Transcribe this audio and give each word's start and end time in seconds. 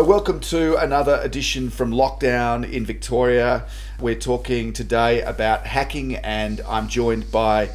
So, 0.00 0.06
welcome 0.06 0.40
to 0.40 0.76
another 0.76 1.20
edition 1.22 1.68
from 1.68 1.92
lockdown 1.92 2.64
in 2.64 2.86
Victoria. 2.86 3.66
We're 4.00 4.14
talking 4.14 4.72
today 4.72 5.20
about 5.20 5.66
hacking, 5.66 6.16
and 6.16 6.62
I'm 6.66 6.88
joined 6.88 7.30
by 7.30 7.68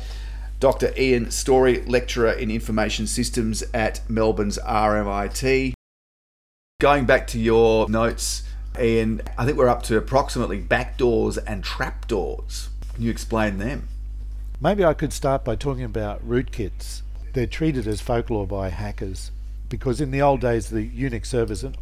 Dr. 0.59 0.91
Ian 0.98 1.30
Storey, 1.30 1.84
lecturer 1.84 2.32
in 2.32 2.50
information 2.50 3.05
systems 3.05 3.64
at 3.76 4.02
Melbourne's 4.09 4.58
RMIT. 4.58 5.73
Going 6.82 7.05
back 7.05 7.27
to 7.27 7.40
your 7.40 7.88
notes, 7.90 8.42
Ian, 8.80 9.22
I 9.38 9.45
think 9.45 9.59
we're 9.59 9.70
up 9.70 9.84
to 9.84 9.95
approximately 9.95 10.59
backdoors 10.59 11.38
and 11.45 11.64
trapdoors. 11.64 12.70
Can 12.95 13.03
you 13.03 13.12
explain 13.12 13.59
them? 13.59 13.88
Maybe 14.59 14.84
I 14.84 14.95
could 14.95 15.14
start 15.14 15.45
by 15.45 15.55
talking 15.55 15.84
about 15.84 16.28
rootkits. 16.28 17.03
They're 17.34 17.45
treated 17.45 17.86
as 17.86 18.02
folklore 18.02 18.48
by 18.48 18.70
hackers 18.70 19.30
because 19.70 20.02
in 20.02 20.12
the 20.12 20.22
old 20.22 20.42
days 20.42 20.70
the 20.70 20.89
Unix 20.89 21.28
servers, 21.28 21.64
and 21.64 21.78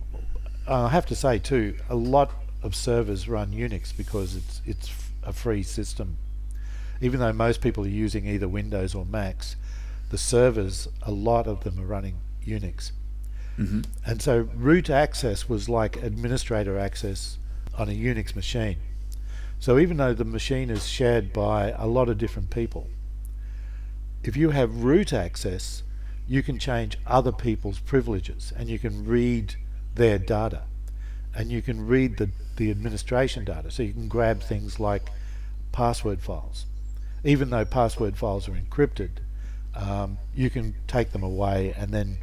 I 0.68 0.90
have 0.90 1.06
to 1.08 1.16
say 1.16 1.40
too, 1.40 1.76
a 1.90 1.96
lot 1.96 2.32
of 2.62 2.76
servers 2.76 3.28
run 3.28 3.52
Unix 3.52 3.96
because 3.96 4.36
it's 4.36 4.62
it's 4.66 4.92
a 5.24 5.34
free 5.34 5.64
system. 5.64 6.18
Even 7.02 7.20
though 7.20 7.34
most 7.34 7.62
people 7.62 7.84
are 7.84 7.90
using 7.90 8.28
either 8.28 8.48
Windows 8.48 8.96
or 8.96 9.06
Macs, 9.06 9.56
the 10.10 10.18
servers, 10.18 10.88
a 11.02 11.12
lot 11.12 11.48
of 11.48 11.64
them 11.64 11.80
are 11.80 11.86
running 11.86 12.18
Unix. 12.46 12.92
Mm-hmm. 13.58 13.82
And 14.06 14.22
so 14.22 14.50
root 14.56 14.90
access 14.90 15.50
was 15.50 15.70
like 15.70 15.98
administrator 15.98 16.80
access 16.80 17.38
on 17.78 17.90
a 17.90 17.92
Unix 17.92 18.36
machine. 18.36 18.78
So 19.60 19.80
even 19.80 19.98
though 19.98 20.14
the 20.14 20.26
machine 20.26 20.70
is 20.70 20.88
shared 20.88 21.32
by 21.34 21.72
a 21.78 21.88
lot 21.88 22.10
of 22.10 22.18
different 22.18 22.50
people, 22.50 22.88
if 24.24 24.38
you 24.38 24.52
have 24.52 24.84
root 24.84 25.14
access, 25.14 25.84
you 26.28 26.42
can 26.42 26.58
change 26.58 26.98
other 27.06 27.32
people's 27.32 27.80
privileges 27.80 28.54
and 28.56 28.70
you 28.70 28.80
can 28.80 29.06
read 29.06 29.56
their 29.96 30.18
data. 30.18 30.64
And 31.36 31.52
you 31.52 31.62
can 31.62 31.86
read 31.86 32.18
the, 32.18 32.30
the 32.58 32.70
administration 32.72 33.46
data. 33.46 33.72
So 33.72 33.84
you 33.84 33.94
can 33.94 34.08
grab 34.08 34.42
things 34.42 34.80
like 34.80 35.10
password 35.72 36.22
files. 36.22 36.66
Even 37.24 37.50
though 37.50 37.66
password 37.66 38.18
files 38.18 38.48
are 38.48 38.54
encrypted, 38.54 39.10
um, 39.76 40.18
you 40.36 40.50
can 40.50 40.76
take 40.88 41.12
them 41.12 41.24
away 41.24 41.74
and 41.78 41.92
then 41.92 42.18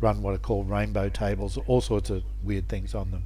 run 0.00 0.22
what 0.22 0.34
are 0.34 0.38
called 0.38 0.68
rainbow 0.68 1.08
tables, 1.08 1.58
all 1.66 1.80
sorts 1.80 2.10
of 2.10 2.22
weird 2.42 2.68
things 2.68 2.94
on 2.94 3.10
them. 3.10 3.24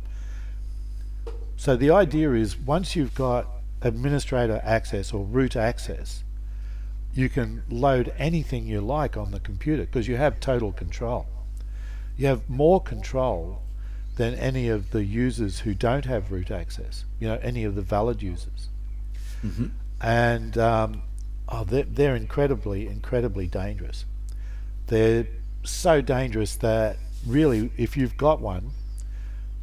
So 1.57 1.77
the 1.77 1.91
idea 1.91 2.33
is 2.33 2.57
once 2.57 2.97
you've 2.97 3.15
got 3.15 3.47
administrator 3.83 4.61
access 4.65 5.13
or 5.13 5.25
root 5.25 5.57
access, 5.57 6.23
you 7.13 7.29
can 7.29 7.63
load 7.69 8.13
anything 8.19 8.67
you 8.67 8.81
like 8.81 9.17
on 9.17 9.31
the 9.31 9.41
computer 9.41 9.85
because 9.85 10.07
you 10.07 10.17
have 10.17 10.41
total 10.41 10.73
control. 10.73 11.27
You 12.17 12.27
have 12.29 12.49
more 12.49 12.81
control 12.81 13.63
than 14.17 14.35
any 14.35 14.69
of 14.69 14.91
the 14.91 15.05
users 15.05 15.61
who 15.61 15.75
don't 15.75 16.05
have 16.05 16.31
root 16.31 16.51
access, 16.51 17.05
you 17.19 17.29
know, 17.29 17.39
any 17.43 17.65
of 17.65 17.75
the 17.75 17.83
valid 17.83 18.23
users. 18.23 18.69
Mm-hmm. 19.45 19.69
And 20.01 20.59
um, 20.59 21.03
oh, 21.49 21.65
they're, 21.65 21.85
they're 21.85 22.17
incredibly, 22.17 22.87
incredibly 22.87 23.47
dangerous. 23.47 24.05
They're 24.87 25.27
so 25.63 26.01
dangerous 26.01 26.57
that 26.57 26.97
really, 27.27 27.71
if 27.77 27.97
you've 27.97 28.17
got 28.17 28.41
one, 28.41 28.71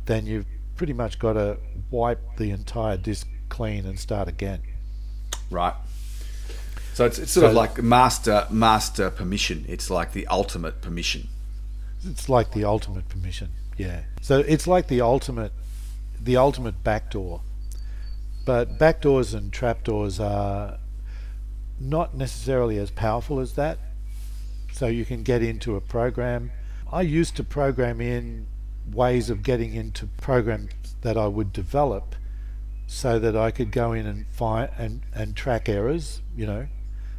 then 0.06 0.26
you've 0.26 0.46
pretty 0.76 0.94
much 0.94 1.20
got 1.20 1.34
to 1.34 1.58
wipe 1.92 2.38
the 2.38 2.52
entire 2.52 2.98
disk 2.98 3.28
clean 3.50 3.86
and 3.86 4.00
start 4.00 4.28
again. 4.28 4.62
Right. 5.50 5.74
So 6.94 7.06
it's, 7.06 7.20
it's 7.20 7.32
sort 7.32 7.44
so 7.44 7.50
of 7.50 7.54
like 7.54 7.82
master 7.82 8.48
master 8.50 9.12
permission. 9.12 9.66
It's 9.68 9.90
like 9.90 10.14
the 10.14 10.26
ultimate 10.28 10.82
permission. 10.82 11.28
It's 12.04 12.28
like 12.28 12.54
the 12.54 12.64
ultimate 12.64 13.08
permission. 13.08 13.50
Yeah. 13.78 14.02
So 14.22 14.40
it's 14.40 14.68
like 14.68 14.88
the 14.88 15.02
ultimate, 15.02 15.54
the 16.20 16.38
ultimate 16.38 16.84
backdoor. 16.84 17.42
But 18.46 18.80
backdoors 18.80 19.34
and 19.34 19.52
trapdoors 19.52 20.20
are 20.20 20.80
not 21.80 22.16
necessarily 22.16 22.78
as 22.78 22.92
powerful 22.92 23.40
as 23.40 23.54
that. 23.54 23.78
So 24.72 24.88
you 24.88 25.06
can 25.06 25.24
get 25.24 25.42
into 25.42 25.76
a 25.76 25.82
program. 25.82 26.52
I 26.92 27.02
used 27.02 27.36
to 27.38 27.44
program 27.44 28.00
in 28.02 28.48
ways 28.92 29.30
of 29.30 29.44
getting 29.44 29.74
into 29.74 30.08
programs 30.08 30.72
that 31.02 31.18
I 31.18 31.28
would 31.28 31.52
develop 31.52 32.16
so 32.88 33.20
that 33.20 33.36
I 33.36 33.52
could 33.52 33.72
go 33.72 33.92
in 33.92 34.06
and 34.06 34.26
find 34.28 34.70
and, 34.78 35.02
and 35.14 35.36
track 35.36 35.68
errors, 35.68 36.22
you 36.36 36.46
know, 36.46 36.68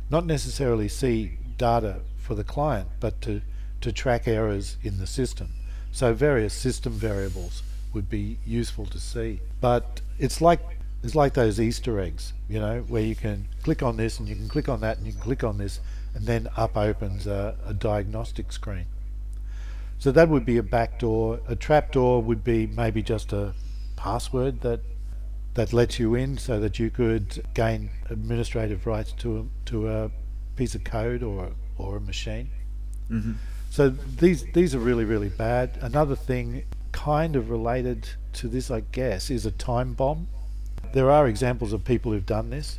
not 0.08 0.24
necessarily 0.24 0.88
see 0.88 1.38
data 1.58 2.00
for 2.16 2.34
the 2.34 2.44
client, 2.44 2.88
but 3.00 3.20
to, 3.22 3.42
to 3.82 3.92
track 3.92 4.26
errors 4.26 4.78
in 4.82 4.98
the 4.98 5.06
system. 5.06 5.50
So 5.93 6.15
various 6.15 6.54
system 6.54 6.93
variables 6.93 7.62
would 7.93 8.09
be 8.09 8.38
useful 8.47 8.87
to 8.87 8.99
see. 8.99 9.41
But 9.60 10.00
it's 10.19 10.41
like 10.41 10.60
it's 11.03 11.15
like 11.15 11.34
those 11.34 11.60
Easter 11.60 12.00
eggs, 12.00 12.32
you 12.49 12.59
know, 12.59 12.84
where 12.88 13.03
you 13.03 13.15
can 13.15 13.49
click 13.62 13.82
on 13.82 13.97
this 13.97 14.19
and 14.19 14.28
you 14.28 14.34
can 14.34 14.48
click 14.48 14.69
on 14.69 14.81
that 14.81 14.98
and 14.98 15.06
you 15.06 15.12
can 15.12 15.21
click 15.21 15.44
on 15.44 15.59
this 15.59 15.81
and 16.15 16.27
then 16.27 16.48
up 16.56 16.77
opens 16.77 17.27
a, 17.27 17.56
a 17.65 17.72
diagnostic 17.72 18.50
screen. 18.53 18.87
So 19.98 20.12
that 20.12 20.28
would 20.28 20.44
be 20.44 20.59
a 20.59 20.62
backdoor. 20.62 21.41
A 21.48 21.56
trapdoor 21.56 22.22
would 22.22 22.44
be 22.44 22.66
maybe 22.66 23.03
just 23.03 23.32
a 23.32 23.54
password 23.97 24.60
that 24.60 24.81
that 25.54 25.72
lets 25.72 25.98
you 25.98 26.15
in 26.15 26.38
so 26.38 26.60
that 26.60 26.78
you 26.78 26.88
could 26.88 27.44
gain 27.54 27.91
administrative 28.10 28.87
rights 28.87 29.12
to 29.12 29.38
a, 29.38 29.69
to 29.69 29.88
a 29.88 30.10
piece 30.54 30.75
of 30.75 30.84
code 30.84 31.22
or 31.22 31.50
or 31.77 31.97
a 31.97 32.00
machine. 32.00 32.50
Mm-hmm. 33.10 33.32
So 33.70 33.90
these 33.90 34.44
these 34.52 34.74
are 34.74 34.78
really 34.78 35.04
really 35.04 35.28
bad. 35.28 35.78
Another 35.80 36.16
thing, 36.16 36.64
kind 36.92 37.36
of 37.36 37.50
related 37.50 38.08
to 38.34 38.48
this, 38.48 38.70
I 38.70 38.80
guess, 38.80 39.30
is 39.30 39.46
a 39.46 39.50
time 39.50 39.94
bomb. 39.94 40.28
There 40.92 41.10
are 41.10 41.28
examples 41.28 41.72
of 41.72 41.84
people 41.84 42.12
who've 42.12 42.26
done 42.26 42.50
this, 42.50 42.78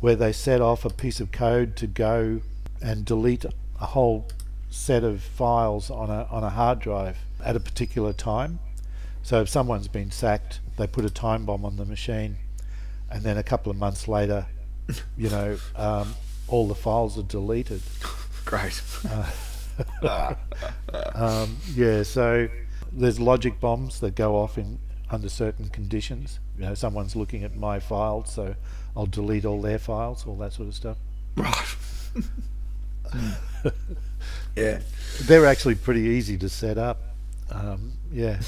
where 0.00 0.16
they 0.16 0.32
set 0.32 0.60
off 0.60 0.84
a 0.84 0.90
piece 0.90 1.20
of 1.20 1.30
code 1.30 1.76
to 1.76 1.86
go 1.86 2.40
and 2.82 3.04
delete 3.04 3.44
a 3.44 3.86
whole 3.86 4.28
set 4.70 5.04
of 5.04 5.22
files 5.22 5.90
on 5.90 6.08
a 6.10 6.26
on 6.30 6.42
a 6.44 6.50
hard 6.50 6.80
drive 6.80 7.18
at 7.44 7.56
a 7.56 7.60
particular 7.60 8.12
time. 8.12 8.58
So 9.22 9.42
if 9.42 9.48
someone's 9.48 9.88
been 9.88 10.10
sacked, 10.10 10.60
they 10.76 10.86
put 10.86 11.04
a 11.04 11.10
time 11.10 11.44
bomb 11.44 11.64
on 11.64 11.76
the 11.76 11.84
machine, 11.84 12.36
and 13.10 13.22
then 13.22 13.36
a 13.36 13.42
couple 13.42 13.70
of 13.70 13.76
months 13.76 14.08
later, 14.08 14.46
you 15.16 15.28
know, 15.28 15.58
um, 15.76 16.14
all 16.48 16.66
the 16.66 16.74
files 16.74 17.18
are 17.18 17.22
deleted. 17.22 17.82
Great. 18.44 18.80
Uh, 19.08 19.30
um, 21.14 21.56
yeah, 21.74 22.02
so 22.02 22.48
there's 22.92 23.20
logic 23.20 23.60
bombs 23.60 24.00
that 24.00 24.14
go 24.14 24.36
off 24.36 24.58
in 24.58 24.78
under 25.10 25.28
certain 25.28 25.68
conditions. 25.68 26.40
You 26.56 26.66
know, 26.66 26.74
someone's 26.74 27.16
looking 27.16 27.44
at 27.44 27.56
my 27.56 27.80
files, 27.80 28.32
so 28.32 28.54
I'll 28.96 29.06
delete 29.06 29.44
all 29.44 29.60
their 29.60 29.78
files, 29.78 30.26
all 30.26 30.36
that 30.36 30.52
sort 30.52 30.68
of 30.68 30.74
stuff. 30.74 30.96
Right. 31.36 31.76
yeah. 34.56 34.80
They're 35.22 35.46
actually 35.46 35.74
pretty 35.76 36.02
easy 36.02 36.36
to 36.38 36.48
set 36.48 36.78
up. 36.78 37.00
Um, 37.50 37.92
yeah. 38.12 38.40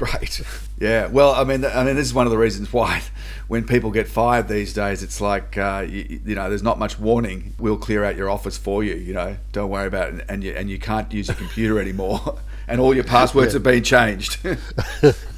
Great. 0.00 0.40
Yeah. 0.80 1.08
Well, 1.08 1.32
I 1.32 1.44
mean, 1.44 1.62
I 1.62 1.84
mean, 1.84 1.96
this 1.96 2.06
is 2.06 2.14
one 2.14 2.26
of 2.26 2.30
the 2.30 2.38
reasons 2.38 2.72
why, 2.72 3.02
when 3.48 3.66
people 3.66 3.90
get 3.90 4.08
fired 4.08 4.48
these 4.48 4.72
days, 4.72 5.02
it's 5.02 5.20
like 5.20 5.58
uh, 5.58 5.84
you, 5.86 6.20
you, 6.24 6.34
know, 6.34 6.48
there's 6.48 6.62
not 6.62 6.78
much 6.78 6.98
warning. 6.98 7.52
We'll 7.58 7.76
clear 7.76 8.02
out 8.02 8.16
your 8.16 8.30
office 8.30 8.56
for 8.56 8.82
you. 8.82 8.94
You 8.94 9.12
know, 9.12 9.36
don't 9.52 9.68
worry 9.68 9.86
about 9.86 10.14
it, 10.14 10.24
and 10.26 10.42
you 10.42 10.52
and 10.52 10.70
you 10.70 10.78
can't 10.78 11.12
use 11.12 11.28
your 11.28 11.36
computer 11.36 11.78
anymore, 11.78 12.38
and 12.66 12.80
all 12.80 12.94
your 12.94 13.04
passwords 13.04 13.48
yeah. 13.48 13.56
have 13.56 13.62
been 13.62 13.84
changed. 13.84 14.38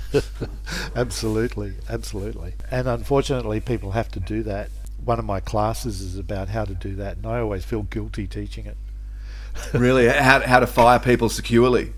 absolutely, 0.95 1.73
absolutely. 1.91 2.55
And 2.71 2.87
unfortunately, 2.87 3.59
people 3.59 3.91
have 3.91 4.13
to 4.13 4.21
do 4.21 4.45
that. 4.45 4.71
One 5.05 5.19
of 5.19 5.25
my 5.25 5.41
classes 5.41 6.01
is 6.01 6.17
about 6.17 6.51
how 6.51 6.65
to 6.65 6.75
do 6.75 6.95
that, 6.95 7.17
and 7.17 7.27
I 7.27 7.41
always 7.41 7.65
feel 7.65 7.83
guilty 7.83 8.29
teaching 8.29 8.67
it. 8.67 8.77
really, 9.75 10.07
how 10.07 10.39
how 10.39 10.61
to 10.61 10.69
fire 10.69 11.01
people 11.01 11.29
securely. 11.29 11.95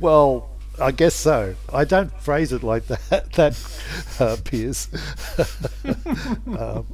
Well, 0.00 0.50
I 0.80 0.90
guess 0.90 1.14
so. 1.14 1.54
I 1.72 1.84
don't 1.84 2.12
phrase 2.20 2.52
it 2.52 2.62
like 2.62 2.86
that, 2.88 3.32
that 3.32 3.80
uh, 4.20 4.36
Piers. 4.44 4.88
um. 6.58 6.86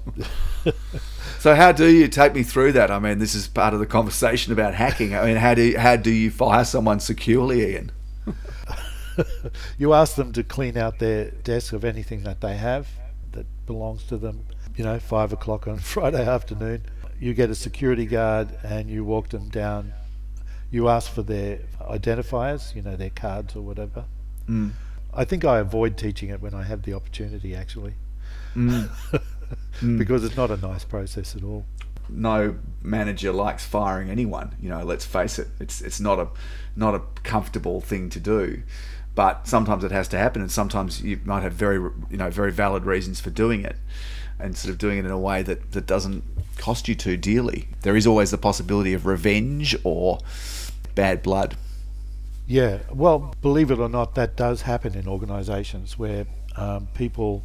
so, 1.38 1.54
how 1.54 1.72
do 1.72 1.88
you 1.88 2.06
take 2.08 2.34
me 2.34 2.42
through 2.42 2.72
that? 2.72 2.90
I 2.90 2.98
mean, 2.98 3.18
this 3.18 3.34
is 3.34 3.48
part 3.48 3.74
of 3.74 3.80
the 3.80 3.86
conversation 3.86 4.52
about 4.52 4.74
hacking. 4.74 5.14
I 5.14 5.24
mean, 5.26 5.36
how 5.36 5.54
do 5.54 5.62
you, 5.62 5.78
how 5.78 5.96
do 5.96 6.10
you 6.10 6.30
fire 6.30 6.64
someone 6.64 7.00
securely, 7.00 7.72
Ian? 7.72 7.92
you 9.78 9.92
ask 9.92 10.14
them 10.14 10.32
to 10.32 10.44
clean 10.44 10.76
out 10.76 10.98
their 10.98 11.30
desk 11.30 11.72
of 11.72 11.84
anything 11.84 12.22
that 12.22 12.40
they 12.40 12.56
have 12.56 12.88
that 13.32 13.46
belongs 13.66 14.04
to 14.04 14.16
them. 14.16 14.44
You 14.76 14.84
know, 14.84 14.98
five 14.98 15.32
o'clock 15.32 15.66
on 15.66 15.78
Friday 15.78 16.26
afternoon. 16.26 16.84
You 17.18 17.34
get 17.34 17.50
a 17.50 17.54
security 17.54 18.06
guard 18.06 18.48
and 18.62 18.88
you 18.88 19.04
walk 19.04 19.28
them 19.28 19.48
down 19.48 19.92
you 20.72 20.88
ask 20.88 21.12
for 21.12 21.22
their 21.22 21.60
identifiers, 21.82 22.74
you 22.74 22.82
know, 22.82 22.96
their 22.96 23.10
cards 23.10 23.54
or 23.54 23.60
whatever. 23.60 24.06
Mm. 24.48 24.72
I 25.14 25.24
think 25.24 25.44
I 25.44 25.58
avoid 25.58 25.98
teaching 25.98 26.30
it 26.30 26.40
when 26.40 26.54
I 26.54 26.62
have 26.62 26.82
the 26.82 26.94
opportunity, 26.94 27.54
actually, 27.54 27.92
mm. 28.56 28.88
mm. 29.80 29.98
because 29.98 30.24
it's 30.24 30.36
not 30.36 30.50
a 30.50 30.56
nice 30.56 30.82
process 30.82 31.36
at 31.36 31.44
all. 31.44 31.66
no 32.08 32.56
manager 32.82 33.32
likes 33.32 33.64
firing 33.64 34.08
anyone. 34.08 34.56
You 34.60 34.70
know, 34.70 34.82
let's 34.82 35.04
face 35.04 35.38
it. 35.38 35.48
It's 35.60 35.82
it's 35.82 36.00
not 36.00 36.18
a 36.18 36.28
not 36.74 36.94
a 36.94 37.02
comfortable 37.22 37.80
thing 37.82 38.08
to 38.10 38.18
do. 38.18 38.62
But 39.14 39.46
sometimes 39.46 39.84
it 39.84 39.90
has 39.90 40.08
to 40.08 40.18
happen, 40.18 40.40
and 40.40 40.50
sometimes 40.50 41.02
you 41.02 41.20
might 41.26 41.42
have 41.42 41.52
very 41.52 41.76
you 41.76 42.16
know 42.16 42.30
very 42.30 42.50
valid 42.50 42.86
reasons 42.86 43.20
for 43.20 43.28
doing 43.28 43.62
it, 43.62 43.76
and 44.38 44.56
sort 44.56 44.72
of 44.72 44.78
doing 44.78 44.96
it 44.98 45.04
in 45.04 45.10
a 45.10 45.18
way 45.18 45.42
that, 45.42 45.72
that 45.72 45.86
doesn't 45.86 46.24
cost 46.56 46.88
you 46.88 46.94
too 46.94 47.18
dearly. 47.18 47.68
There 47.82 47.94
is 47.94 48.06
always 48.06 48.30
the 48.30 48.38
possibility 48.38 48.94
of 48.94 49.04
revenge 49.04 49.76
or 49.84 50.20
bad 50.94 51.22
blood. 51.22 51.56
Yeah, 52.46 52.80
well, 52.92 53.34
believe 53.40 53.70
it 53.70 53.78
or 53.78 53.88
not, 53.88 54.14
that 54.16 54.36
does 54.36 54.62
happen 54.62 54.94
in 54.94 55.06
organisations 55.06 55.98
where 55.98 56.26
um, 56.56 56.88
people 56.94 57.44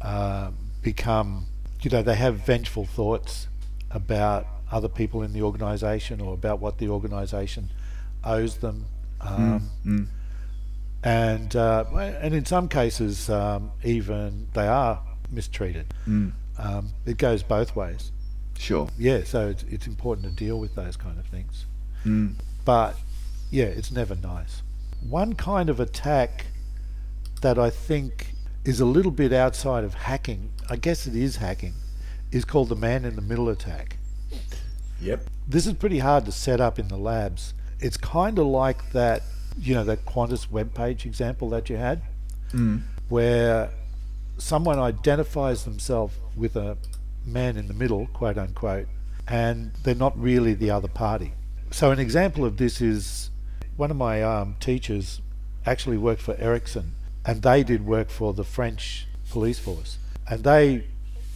uh, 0.00 0.50
become, 0.82 1.46
you 1.82 1.90
know, 1.90 2.02
they 2.02 2.16
have 2.16 2.36
vengeful 2.36 2.84
thoughts 2.84 3.46
about 3.90 4.46
other 4.70 4.88
people 4.88 5.22
in 5.22 5.32
the 5.32 5.42
organisation 5.42 6.20
or 6.20 6.34
about 6.34 6.60
what 6.60 6.78
the 6.78 6.88
organisation 6.88 7.70
owes 8.24 8.58
them. 8.58 8.86
Um, 9.20 9.70
mm, 9.84 9.98
mm. 9.98 10.06
And 11.02 11.56
uh, 11.56 11.84
and 12.20 12.34
in 12.34 12.44
some 12.44 12.68
cases, 12.68 13.30
um, 13.30 13.72
even 13.82 14.48
they 14.52 14.66
are 14.66 15.02
mistreated. 15.30 15.94
Mm. 16.06 16.32
Um, 16.58 16.90
it 17.06 17.16
goes 17.16 17.42
both 17.42 17.74
ways. 17.74 18.12
Sure. 18.58 18.88
Yeah, 18.98 19.24
so 19.24 19.48
it's, 19.48 19.62
it's 19.64 19.86
important 19.86 20.26
to 20.26 20.32
deal 20.44 20.60
with 20.60 20.74
those 20.74 20.96
kind 20.96 21.18
of 21.18 21.24
things. 21.26 21.64
But 22.70 22.94
yeah, 23.50 23.64
it's 23.64 23.90
never 23.90 24.14
nice. 24.14 24.62
One 25.02 25.32
kind 25.32 25.68
of 25.68 25.80
attack 25.80 26.46
that 27.42 27.58
I 27.58 27.68
think 27.68 28.32
is 28.64 28.78
a 28.78 28.84
little 28.84 29.10
bit 29.10 29.32
outside 29.32 29.82
of 29.82 29.94
hacking, 29.94 30.52
I 30.68 30.76
guess 30.76 31.04
it 31.04 31.16
is 31.16 31.38
hacking, 31.38 31.74
is 32.30 32.44
called 32.44 32.68
the 32.68 32.76
man 32.76 33.04
in 33.04 33.16
the 33.16 33.22
middle 33.22 33.48
attack. 33.48 33.96
Yep. 35.00 35.24
This 35.48 35.66
is 35.66 35.72
pretty 35.72 35.98
hard 35.98 36.26
to 36.26 36.30
set 36.30 36.60
up 36.60 36.78
in 36.78 36.86
the 36.86 36.96
labs. 36.96 37.54
It's 37.80 37.96
kind 37.96 38.38
of 38.38 38.46
like 38.46 38.92
that, 38.92 39.22
you 39.58 39.74
know, 39.74 39.82
that 39.82 40.04
Qantas 40.04 40.48
web 40.48 40.72
page 40.72 41.04
example 41.04 41.48
that 41.48 41.68
you 41.68 41.76
had, 41.76 42.02
mm. 42.52 42.82
where 43.08 43.70
someone 44.38 44.78
identifies 44.78 45.64
themselves 45.64 46.14
with 46.36 46.54
a 46.54 46.76
man 47.26 47.56
in 47.56 47.66
the 47.66 47.74
middle, 47.74 48.06
quote 48.12 48.38
unquote, 48.38 48.86
and 49.26 49.72
they're 49.82 49.96
not 49.96 50.16
really 50.16 50.54
the 50.54 50.70
other 50.70 50.86
party. 50.86 51.32
So, 51.70 51.92
an 51.92 51.98
example 51.98 52.44
of 52.44 52.56
this 52.56 52.80
is 52.80 53.30
one 53.76 53.90
of 53.90 53.96
my 53.96 54.22
um, 54.22 54.56
teachers 54.60 55.20
actually 55.64 55.98
worked 55.98 56.20
for 56.20 56.34
Ericsson, 56.36 56.92
and 57.24 57.42
they 57.42 57.62
did 57.62 57.86
work 57.86 58.10
for 58.10 58.34
the 58.34 58.44
French 58.44 59.06
police 59.30 59.58
force, 59.58 59.98
and 60.28 60.42
they 60.42 60.84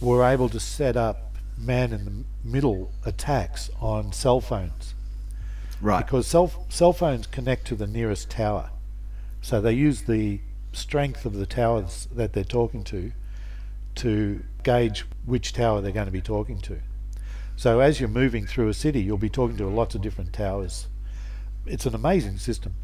were 0.01 0.23
able 0.23 0.49
to 0.49 0.59
set 0.59 0.97
up 0.97 1.35
man 1.57 1.93
in 1.93 2.05
the 2.05 2.23
middle 2.43 2.91
attacks 3.05 3.69
on 3.79 4.11
cell 4.11 4.41
phones. 4.41 4.93
Right. 5.81 6.05
Because 6.05 6.27
cell, 6.27 6.65
cell 6.69 6.93
phones 6.93 7.27
connect 7.27 7.65
to 7.67 7.75
the 7.75 7.87
nearest 7.87 8.29
tower. 8.29 8.71
So 9.41 9.61
they 9.61 9.73
use 9.73 10.01
the 10.01 10.41
strength 10.73 11.25
of 11.25 11.33
the 11.33 11.45
towers 11.45 12.07
that 12.13 12.33
they're 12.33 12.43
talking 12.43 12.83
to 12.85 13.11
to 13.95 14.43
gauge 14.63 15.05
which 15.25 15.53
tower 15.53 15.79
they're 15.79 15.91
going 15.91 16.07
to 16.07 16.11
be 16.11 16.21
talking 16.21 16.59
to. 16.59 16.79
So 17.55 17.79
as 17.79 17.99
you're 17.99 18.09
moving 18.09 18.45
through 18.45 18.67
a 18.67 18.73
city, 18.73 19.01
you'll 19.01 19.17
be 19.17 19.29
talking 19.29 19.57
to 19.57 19.67
lots 19.67 19.95
of 19.95 20.01
different 20.01 20.33
towers. 20.33 20.87
It's 21.65 21.85
an 21.85 21.95
amazing 21.95 22.37
system. 22.37 22.75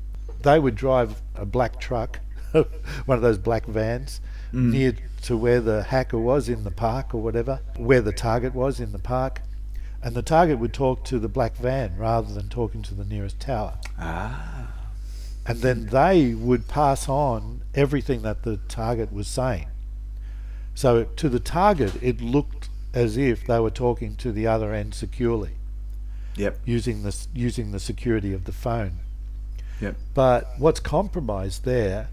They 0.42 0.60
would 0.60 0.76
drive 0.76 1.22
a 1.36 1.46
black 1.46 1.80
truck, 1.80 2.20
one 2.52 2.68
of 3.18 3.22
those 3.22 3.38
black 3.38 3.66
vans, 3.66 4.22
mm. 4.54 4.72
near 4.72 4.96
to 5.24 5.38
where 5.38 5.62
the 5.62 5.84
hacker 5.84 6.18
was 6.18 6.50
in 6.50 6.64
the 6.64 6.72
park 6.72 7.14
or 7.14 7.22
whatever, 7.22 7.62
where 7.78 8.02
the 8.02 8.12
target 8.12 8.56
was 8.56 8.80
in 8.80 8.92
the 8.92 9.00
park, 9.00 9.42
and 10.02 10.16
the 10.16 10.24
target 10.24 10.58
would 10.58 10.74
talk 10.74 11.04
to 11.06 11.20
the 11.20 11.28
black 11.28 11.56
van 11.58 11.96
rather 11.98 12.34
than 12.34 12.50
talking 12.50 12.82
to 12.82 12.96
the 12.96 13.06
nearest 13.06 13.40
tower. 13.40 13.78
Ah. 14.00 14.72
And 15.46 15.60
then 15.60 15.88
they 15.88 16.34
would 16.34 16.68
pass 16.68 17.08
on 17.10 17.62
everything 17.76 18.22
that 18.24 18.44
the 18.44 18.58
target 18.68 19.12
was 19.12 19.28
saying. 19.28 19.68
So 20.74 21.04
to 21.04 21.30
the 21.30 21.40
target, 21.40 22.02
it 22.02 22.22
looked 22.22 22.70
as 22.94 23.18
if 23.18 23.46
they 23.46 23.60
were 23.60 23.72
talking 23.72 24.16
to 24.18 24.32
the 24.32 24.48
other 24.48 24.74
end 24.74 24.94
securely. 24.94 25.52
Yep. 26.36 26.60
Using 26.66 27.04
the 27.04 27.16
using 27.34 27.72
the 27.72 27.80
security 27.80 28.34
of 28.34 28.46
the 28.46 28.52
phone. 28.52 29.00
Yep. 29.80 29.96
But 30.14 30.54
what's 30.58 30.80
compromised 30.80 31.66
there? 31.66 32.10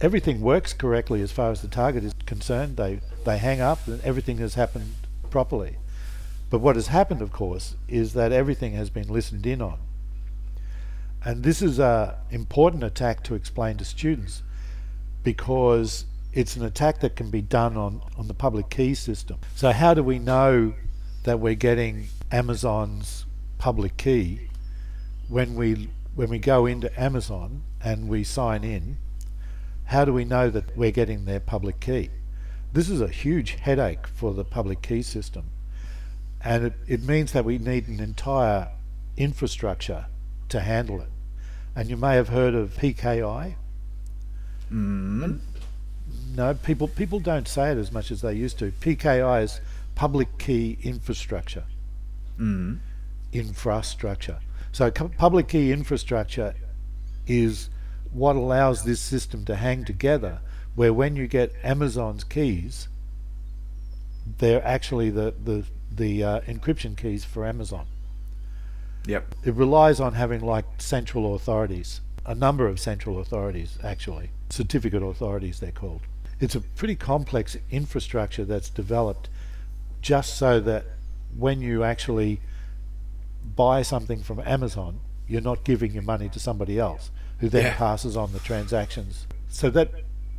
Everything 0.00 0.40
works 0.40 0.72
correctly 0.72 1.22
as 1.22 1.32
far 1.32 1.50
as 1.50 1.62
the 1.62 1.68
target 1.68 2.04
is 2.04 2.12
concerned. 2.26 2.76
They 2.76 3.00
they 3.24 3.38
hang 3.38 3.60
up 3.60 3.86
and 3.86 4.00
everything 4.02 4.38
has 4.38 4.54
happened 4.54 4.94
properly. 5.30 5.76
But 6.48 6.60
what 6.60 6.76
has 6.76 6.88
happened, 6.88 7.22
of 7.22 7.32
course, 7.32 7.74
is 7.88 8.12
that 8.12 8.30
everything 8.32 8.74
has 8.74 8.90
been 8.90 9.08
listened 9.08 9.46
in 9.46 9.60
on. 9.60 9.78
And 11.24 11.42
this 11.42 11.60
is 11.60 11.80
an 11.80 12.14
important 12.30 12.84
attack 12.84 13.24
to 13.24 13.34
explain 13.34 13.78
to 13.78 13.84
students 13.84 14.42
because 15.24 16.04
it's 16.36 16.54
an 16.54 16.62
attack 16.62 17.00
that 17.00 17.16
can 17.16 17.30
be 17.30 17.40
done 17.40 17.78
on, 17.78 18.02
on 18.18 18.28
the 18.28 18.34
public 18.34 18.68
key 18.68 18.94
system. 18.94 19.38
So, 19.54 19.72
how 19.72 19.94
do 19.94 20.02
we 20.02 20.18
know 20.18 20.74
that 21.24 21.40
we're 21.40 21.54
getting 21.54 22.08
Amazon's 22.30 23.24
public 23.56 23.96
key 23.96 24.50
when 25.28 25.54
we 25.54 25.88
when 26.14 26.28
we 26.28 26.38
go 26.38 26.66
into 26.66 27.00
Amazon 27.00 27.62
and 27.82 28.06
we 28.06 28.22
sign 28.22 28.64
in? 28.64 28.98
How 29.86 30.04
do 30.04 30.12
we 30.12 30.26
know 30.26 30.50
that 30.50 30.76
we're 30.76 30.90
getting 30.90 31.24
their 31.24 31.40
public 31.40 31.80
key? 31.80 32.10
This 32.70 32.90
is 32.90 33.00
a 33.00 33.08
huge 33.08 33.52
headache 33.52 34.06
for 34.06 34.34
the 34.34 34.44
public 34.44 34.82
key 34.82 35.00
system, 35.00 35.44
and 36.44 36.66
it, 36.66 36.72
it 36.86 37.02
means 37.02 37.32
that 37.32 37.46
we 37.46 37.56
need 37.56 37.88
an 37.88 37.98
entire 37.98 38.72
infrastructure 39.16 40.06
to 40.50 40.60
handle 40.60 41.00
it. 41.00 41.08
And 41.74 41.88
you 41.88 41.96
may 41.96 42.14
have 42.16 42.28
heard 42.28 42.54
of 42.54 42.74
PKI. 42.74 43.54
Mm 44.70 45.40
no, 46.34 46.54
people 46.54 46.88
people 46.88 47.20
don't 47.20 47.48
say 47.48 47.72
it 47.72 47.78
as 47.78 47.92
much 47.92 48.10
as 48.10 48.20
they 48.20 48.34
used 48.34 48.58
to. 48.58 48.72
PKI 48.72 49.42
is 49.42 49.60
public 49.94 50.38
key 50.38 50.78
infrastructure. 50.82 51.64
Mm. 52.38 52.78
Infrastructure. 53.32 54.38
So 54.72 54.90
public 54.90 55.48
key 55.48 55.72
infrastructure 55.72 56.54
is 57.26 57.70
what 58.12 58.36
allows 58.36 58.84
this 58.84 59.00
system 59.00 59.44
to 59.46 59.56
hang 59.56 59.84
together. 59.84 60.40
Where 60.74 60.92
when 60.92 61.16
you 61.16 61.26
get 61.26 61.52
Amazon's 61.62 62.24
keys, 62.24 62.88
they're 64.38 64.64
actually 64.66 65.10
the 65.10 65.34
the 65.42 65.64
the 65.90 66.22
uh, 66.22 66.40
encryption 66.42 66.96
keys 66.96 67.24
for 67.24 67.46
Amazon. 67.46 67.86
Yep. 69.06 69.34
It 69.44 69.54
relies 69.54 70.00
on 70.00 70.14
having 70.14 70.40
like 70.40 70.64
central 70.78 71.34
authorities, 71.34 72.00
a 72.26 72.34
number 72.34 72.66
of 72.66 72.78
central 72.78 73.18
authorities 73.18 73.78
actually, 73.82 74.30
certificate 74.50 75.02
authorities 75.02 75.60
they're 75.60 75.72
called 75.72 76.02
it's 76.40 76.54
a 76.54 76.60
pretty 76.60 76.96
complex 76.96 77.56
infrastructure 77.70 78.44
that's 78.44 78.68
developed 78.68 79.28
just 80.02 80.36
so 80.36 80.60
that 80.60 80.84
when 81.36 81.60
you 81.60 81.82
actually 81.82 82.40
buy 83.54 83.82
something 83.82 84.22
from 84.22 84.40
Amazon, 84.40 85.00
you're 85.26 85.40
not 85.40 85.64
giving 85.64 85.92
your 85.92 86.02
money 86.02 86.28
to 86.28 86.38
somebody 86.38 86.78
else 86.78 87.10
who 87.38 87.48
then 87.48 87.64
yeah. 87.64 87.76
passes 87.76 88.16
on 88.16 88.32
the 88.32 88.38
transactions. 88.38 89.26
So 89.48 89.70
that 89.70 89.90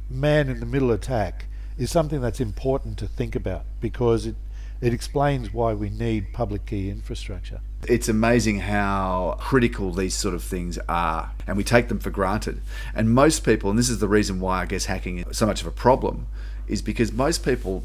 man 0.09 0.49
in 0.49 0.59
the 0.59 0.65
middle 0.65 0.91
attack 0.91 1.45
is 1.77 1.91
something 1.91 2.21
that's 2.21 2.39
important 2.39 2.97
to 2.99 3.07
think 3.07 3.35
about 3.35 3.65
because 3.81 4.25
it 4.25 4.35
it 4.81 4.93
explains 4.93 5.53
why 5.53 5.73
we 5.73 5.89
need 5.89 6.33
public 6.33 6.65
key 6.65 6.89
infrastructure. 6.89 7.61
It's 7.87 8.09
amazing 8.09 8.59
how 8.61 9.37
critical 9.39 9.91
these 9.91 10.13
sort 10.13 10.33
of 10.33 10.43
things 10.43 10.77
are, 10.89 11.31
and 11.45 11.57
we 11.57 11.63
take 11.63 11.87
them 11.87 11.99
for 11.99 12.09
granted. 12.09 12.61
And 12.93 13.13
most 13.13 13.43
people, 13.43 13.69
and 13.69 13.77
this 13.77 13.89
is 13.89 13.99
the 13.99 14.07
reason 14.07 14.39
why 14.39 14.61
I 14.61 14.65
guess 14.65 14.85
hacking 14.85 15.19
is 15.19 15.37
so 15.37 15.45
much 15.45 15.61
of 15.61 15.67
a 15.67 15.71
problem, 15.71 16.27
is 16.67 16.81
because 16.81 17.11
most 17.11 17.43
people 17.43 17.83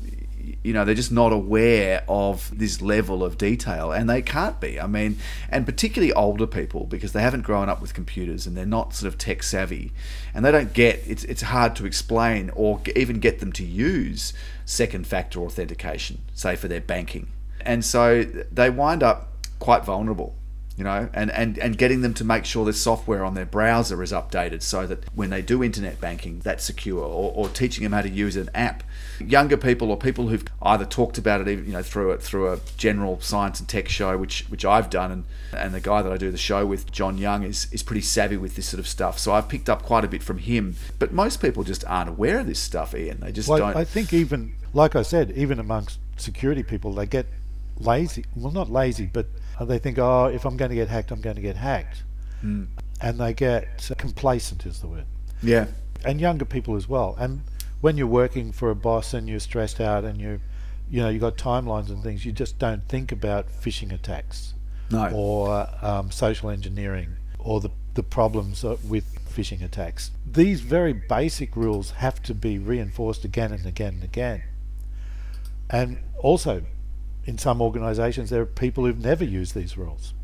you 0.62 0.72
know 0.72 0.84
they're 0.84 0.94
just 0.94 1.12
not 1.12 1.32
aware 1.32 2.04
of 2.08 2.50
this 2.56 2.80
level 2.80 3.24
of 3.24 3.38
detail 3.38 3.92
and 3.92 4.08
they 4.08 4.22
can't 4.22 4.60
be. 4.60 4.80
I 4.80 4.86
mean 4.86 5.18
and 5.48 5.66
particularly 5.66 6.12
older 6.12 6.46
people 6.46 6.86
because 6.86 7.12
they 7.12 7.22
haven't 7.22 7.42
grown 7.42 7.68
up 7.68 7.80
with 7.80 7.94
computers 7.94 8.46
and 8.46 8.56
they're 8.56 8.66
not 8.66 8.94
sort 8.94 9.12
of 9.12 9.18
tech 9.18 9.42
savvy 9.42 9.92
and 10.34 10.44
they 10.44 10.50
don't 10.50 10.72
get 10.72 11.02
it's 11.06 11.24
it's 11.24 11.42
hard 11.42 11.76
to 11.76 11.86
explain 11.86 12.50
or 12.54 12.80
even 12.96 13.20
get 13.20 13.40
them 13.40 13.52
to 13.52 13.64
use 13.64 14.32
second 14.64 15.06
factor 15.06 15.40
authentication 15.40 16.20
say 16.34 16.56
for 16.56 16.68
their 16.68 16.80
banking. 16.80 17.28
And 17.60 17.84
so 17.84 18.24
they 18.24 18.70
wind 18.70 19.02
up 19.02 19.28
quite 19.58 19.84
vulnerable 19.84 20.34
you 20.76 20.84
know, 20.84 21.08
and, 21.12 21.30
and, 21.30 21.58
and 21.58 21.76
getting 21.76 22.00
them 22.00 22.14
to 22.14 22.24
make 22.24 22.44
sure 22.44 22.64
the 22.64 22.72
software 22.72 23.24
on 23.24 23.34
their 23.34 23.44
browser 23.44 24.02
is 24.02 24.10
updated 24.10 24.62
so 24.62 24.86
that 24.86 25.04
when 25.14 25.30
they 25.30 25.42
do 25.42 25.62
internet 25.62 26.00
banking, 26.00 26.40
that's 26.40 26.64
secure, 26.64 27.00
or, 27.00 27.32
or 27.34 27.48
teaching 27.48 27.84
them 27.84 27.92
how 27.92 28.00
to 28.00 28.08
use 28.08 28.36
an 28.36 28.48
app. 28.54 28.82
Younger 29.20 29.56
people 29.56 29.90
or 29.90 29.98
people 29.98 30.28
who've 30.28 30.44
either 30.62 30.86
talked 30.86 31.18
about 31.18 31.46
it, 31.46 31.48
you 31.48 31.72
know, 31.72 31.82
through 31.82 32.12
it 32.12 32.22
through 32.22 32.52
a 32.52 32.58
general 32.76 33.20
science 33.20 33.60
and 33.60 33.68
tech 33.68 33.88
show, 33.88 34.16
which 34.16 34.46
which 34.48 34.64
I've 34.64 34.90
done, 34.90 35.12
and 35.12 35.24
and 35.52 35.74
the 35.74 35.80
guy 35.80 36.02
that 36.02 36.10
I 36.10 36.16
do 36.16 36.30
the 36.30 36.38
show 36.38 36.66
with, 36.66 36.90
John 36.90 37.18
Young, 37.18 37.44
is 37.44 37.68
is 37.70 37.82
pretty 37.82 38.00
savvy 38.00 38.36
with 38.36 38.56
this 38.56 38.66
sort 38.66 38.80
of 38.80 38.88
stuff. 38.88 39.18
So 39.18 39.32
I've 39.32 39.48
picked 39.48 39.68
up 39.68 39.82
quite 39.82 40.04
a 40.04 40.08
bit 40.08 40.22
from 40.22 40.38
him. 40.38 40.74
But 40.98 41.12
most 41.12 41.40
people 41.40 41.62
just 41.62 41.84
aren't 41.84 42.08
aware 42.08 42.40
of 42.40 42.46
this 42.46 42.58
stuff, 42.58 42.94
Ian. 42.94 43.20
They 43.20 43.30
just 43.30 43.48
well, 43.48 43.58
don't. 43.58 43.76
I 43.76 43.84
think 43.84 44.12
even, 44.12 44.54
like 44.72 44.96
I 44.96 45.02
said, 45.02 45.32
even 45.36 45.60
amongst 45.60 46.00
security 46.16 46.62
people, 46.62 46.92
they 46.92 47.06
get 47.06 47.26
lazy. 47.78 48.24
Well, 48.34 48.52
not 48.52 48.70
lazy, 48.70 49.08
but 49.12 49.26
they 49.60 49.78
think, 49.78 49.98
oh, 49.98 50.26
if 50.26 50.44
I'm 50.44 50.56
going 50.56 50.70
to 50.70 50.74
get 50.74 50.88
hacked, 50.88 51.10
I'm 51.10 51.20
going 51.20 51.36
to 51.36 51.42
get 51.42 51.56
hacked. 51.56 52.02
Mm. 52.44 52.66
And 53.00 53.18
they 53.18 53.32
get 53.34 53.90
complacent, 53.98 54.66
is 54.66 54.80
the 54.80 54.88
word. 54.88 55.06
Yeah. 55.42 55.66
And 56.04 56.20
younger 56.20 56.44
people 56.44 56.76
as 56.76 56.88
well. 56.88 57.16
And 57.18 57.42
when 57.80 57.96
you're 57.96 58.06
working 58.06 58.52
for 58.52 58.70
a 58.70 58.74
boss 58.74 59.12
and 59.14 59.28
you're 59.28 59.40
stressed 59.40 59.80
out 59.80 60.04
and 60.04 60.20
you, 60.20 60.40
you 60.90 61.02
know, 61.02 61.08
you've 61.08 61.20
got 61.20 61.36
timelines 61.36 61.88
and 61.88 62.02
things, 62.02 62.24
you 62.24 62.32
just 62.32 62.58
don't 62.58 62.86
think 62.88 63.12
about 63.12 63.48
phishing 63.48 63.92
attacks 63.92 64.54
No. 64.90 65.10
or 65.12 65.68
um, 65.82 66.10
social 66.10 66.50
engineering 66.50 67.16
or 67.38 67.60
the, 67.60 67.70
the 67.94 68.02
problems 68.02 68.62
with 68.62 69.04
phishing 69.28 69.62
attacks. 69.62 70.10
These 70.30 70.60
very 70.60 70.92
basic 70.92 71.56
rules 71.56 71.92
have 71.92 72.22
to 72.24 72.34
be 72.34 72.58
reinforced 72.58 73.24
again 73.24 73.52
and 73.52 73.66
again 73.66 73.94
and 73.94 74.04
again. 74.04 74.42
And 75.70 75.98
also, 76.18 76.62
in 77.24 77.38
some 77.38 77.60
organizations, 77.62 78.30
there 78.30 78.42
are 78.42 78.46
people 78.46 78.84
who've 78.84 78.98
never 78.98 79.24
used 79.24 79.54
these 79.54 79.76
rules. 79.76 80.14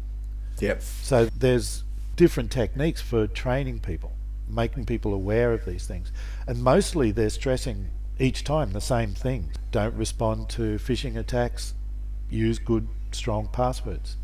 Yep. 0.59 0.83
So 0.83 1.27
there's 1.27 1.85
different 2.17 2.51
techniques 2.51 3.01
for 3.01 3.27
training 3.27 3.81
people, 3.81 4.13
making 4.49 4.87
people 4.87 5.15
aware 5.15 5.53
of 5.53 5.65
these 5.65 5.87
things. 5.87 6.11
And 6.47 6.63
mostly 6.63 7.13
they're 7.13 7.31
stressing 7.31 7.89
each 8.19 8.43
time 8.43 8.73
the 8.73 8.81
same 8.81 9.15
thing. 9.15 9.51
Don't 9.71 9.95
respond 9.95 10.49
to 10.51 10.77
phishing 10.79 11.17
attacks, 11.17 11.75
use 12.29 12.59
good, 12.59 12.89
strong 13.13 13.49
passwords. 13.53 14.17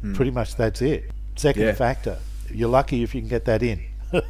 Hmm. 0.00 0.14
Pretty 0.14 0.30
much 0.30 0.54
that's 0.54 0.80
it. 0.82 1.10
Second 1.34 1.62
Yeah. 1.62 1.72
factor, 1.72 2.18
you're 2.50 2.68
lucky 2.68 3.02
if 3.02 3.14
you 3.14 3.20
can 3.20 3.28
get 3.28 3.44
that 3.46 3.62
in. 3.62 3.80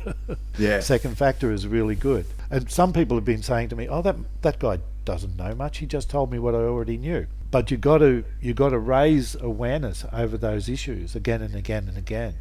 Yeah. 0.58 0.80
Second 0.80 1.18
factor 1.18 1.52
is 1.52 1.66
really 1.66 1.94
good. 1.94 2.24
And 2.50 2.70
some 2.70 2.94
people 2.94 3.16
have 3.18 3.26
been 3.26 3.42
saying 3.42 3.68
to 3.68 3.76
me, 3.76 3.86
"Oh, 3.88 4.00
that 4.02 4.16
that 4.40 4.58
guy 4.58 4.78
doesn't 5.04 5.36
know 5.36 5.54
much. 5.54 5.78
He 5.78 5.86
just 5.86 6.08
told 6.08 6.30
me 6.32 6.38
what 6.38 6.54
I 6.54 6.58
already 6.60 6.96
knew." 6.96 7.26
But 7.50 7.70
you 7.70 7.76
got 7.76 7.98
to 7.98 8.24
you 8.40 8.54
got 8.54 8.70
to 8.70 8.78
raise 8.78 9.34
awareness 9.36 10.04
over 10.12 10.36
those 10.36 10.68
issues 10.68 11.14
again 11.14 11.42
and 11.42 11.54
again 11.54 11.88
and 11.88 11.96
again, 11.96 12.34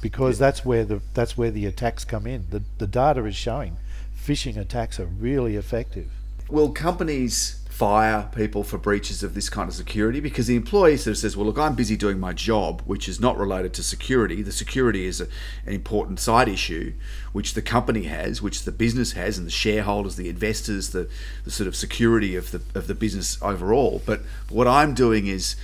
because 0.00 0.38
that's 0.38 0.64
where 0.64 0.84
the 0.84 1.02
that's 1.14 1.36
where 1.36 1.50
the 1.50 1.66
attacks 1.66 2.04
come 2.04 2.26
in. 2.26 2.46
The 2.50 2.62
the 2.78 2.86
data 2.86 3.24
is 3.24 3.36
showing 3.36 3.76
phishing 4.16 4.56
attacks 4.56 5.00
are 5.00 5.06
really 5.06 5.56
effective. 5.56 6.10
Will 6.50 6.70
companies 6.70 7.56
fire 7.68 8.28
people 8.34 8.62
for 8.62 8.76
breaches 8.76 9.22
of 9.22 9.32
this 9.32 9.48
kind 9.48 9.66
of 9.66 9.74
security? 9.74 10.20
Because 10.20 10.46
the 10.48 10.56
employee 10.56 10.98
sort 10.98 11.12
of 11.12 11.18
says, 11.18 11.34
well, 11.34 11.46
look, 11.46 11.56
I'm 11.58 11.74
busy 11.74 11.96
doing 11.96 12.20
my 12.20 12.34
job, 12.34 12.82
which 12.84 13.08
is 13.08 13.18
not 13.18 13.38
related 13.38 13.72
to 13.74 13.82
security. 13.82 14.42
The 14.42 14.52
security 14.52 15.06
is 15.06 15.20
a, 15.20 15.28
an 15.64 15.72
important 15.72 16.20
side 16.20 16.46
issue, 16.46 16.92
which 17.32 17.54
the 17.54 17.62
company 17.62 18.02
has, 18.02 18.42
which 18.42 18.64
the 18.64 18.72
business 18.72 19.12
has, 19.12 19.38
and 19.38 19.46
the 19.46 19.50
shareholders, 19.50 20.16
the 20.16 20.28
investors, 20.28 20.90
the, 20.90 21.08
the 21.44 21.50
sort 21.50 21.68
of 21.68 21.74
security 21.74 22.36
of 22.36 22.50
the, 22.50 22.60
of 22.74 22.86
the 22.86 22.94
business 22.94 23.38
overall. 23.40 24.02
But 24.04 24.20
what 24.50 24.68
I'm 24.68 24.92
doing 24.92 25.26
is 25.26 25.56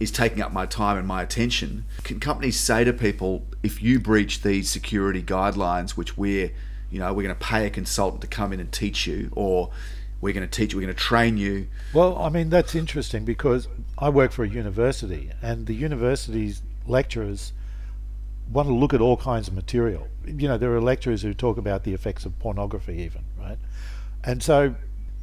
is 0.00 0.10
taking 0.10 0.42
up 0.42 0.52
my 0.52 0.66
time 0.66 0.96
and 0.96 1.06
my 1.06 1.22
attention. 1.22 1.84
Can 2.02 2.18
companies 2.18 2.58
say 2.58 2.84
to 2.84 2.92
people, 2.92 3.44
if 3.62 3.82
you 3.82 4.00
breach 4.00 4.42
these 4.42 4.68
security 4.68 5.22
guidelines, 5.22 5.92
which 5.92 6.16
we're, 6.16 6.50
you 6.90 6.98
know, 6.98 7.12
we're 7.12 7.22
going 7.22 7.34
to 7.34 7.40
pay 7.40 7.64
a 7.66 7.70
consultant 7.70 8.20
to 8.20 8.26
come 8.26 8.52
in 8.52 8.60
and 8.60 8.72
teach 8.72 9.06
you, 9.06 9.30
or 9.36 9.70
we're 10.24 10.32
going 10.32 10.48
to 10.48 10.50
teach 10.50 10.72
you, 10.72 10.78
we're 10.78 10.86
going 10.86 10.94
to 10.94 10.98
train 10.98 11.36
you. 11.36 11.68
Well, 11.92 12.16
I 12.16 12.30
mean 12.30 12.48
that's 12.48 12.74
interesting 12.74 13.26
because 13.26 13.68
I 13.98 14.08
work 14.08 14.32
for 14.32 14.42
a 14.42 14.48
university, 14.48 15.30
and 15.42 15.66
the 15.66 15.74
university's 15.74 16.62
lecturers 16.86 17.52
want 18.50 18.66
to 18.68 18.74
look 18.74 18.94
at 18.94 19.02
all 19.02 19.18
kinds 19.18 19.48
of 19.48 19.54
material. 19.54 20.08
You 20.24 20.48
know, 20.48 20.56
there 20.56 20.74
are 20.74 20.80
lecturers 20.80 21.20
who 21.20 21.34
talk 21.34 21.58
about 21.58 21.84
the 21.84 21.92
effects 21.92 22.24
of 22.24 22.38
pornography, 22.38 23.02
even 23.02 23.22
right, 23.38 23.58
and 24.24 24.42
so 24.42 24.74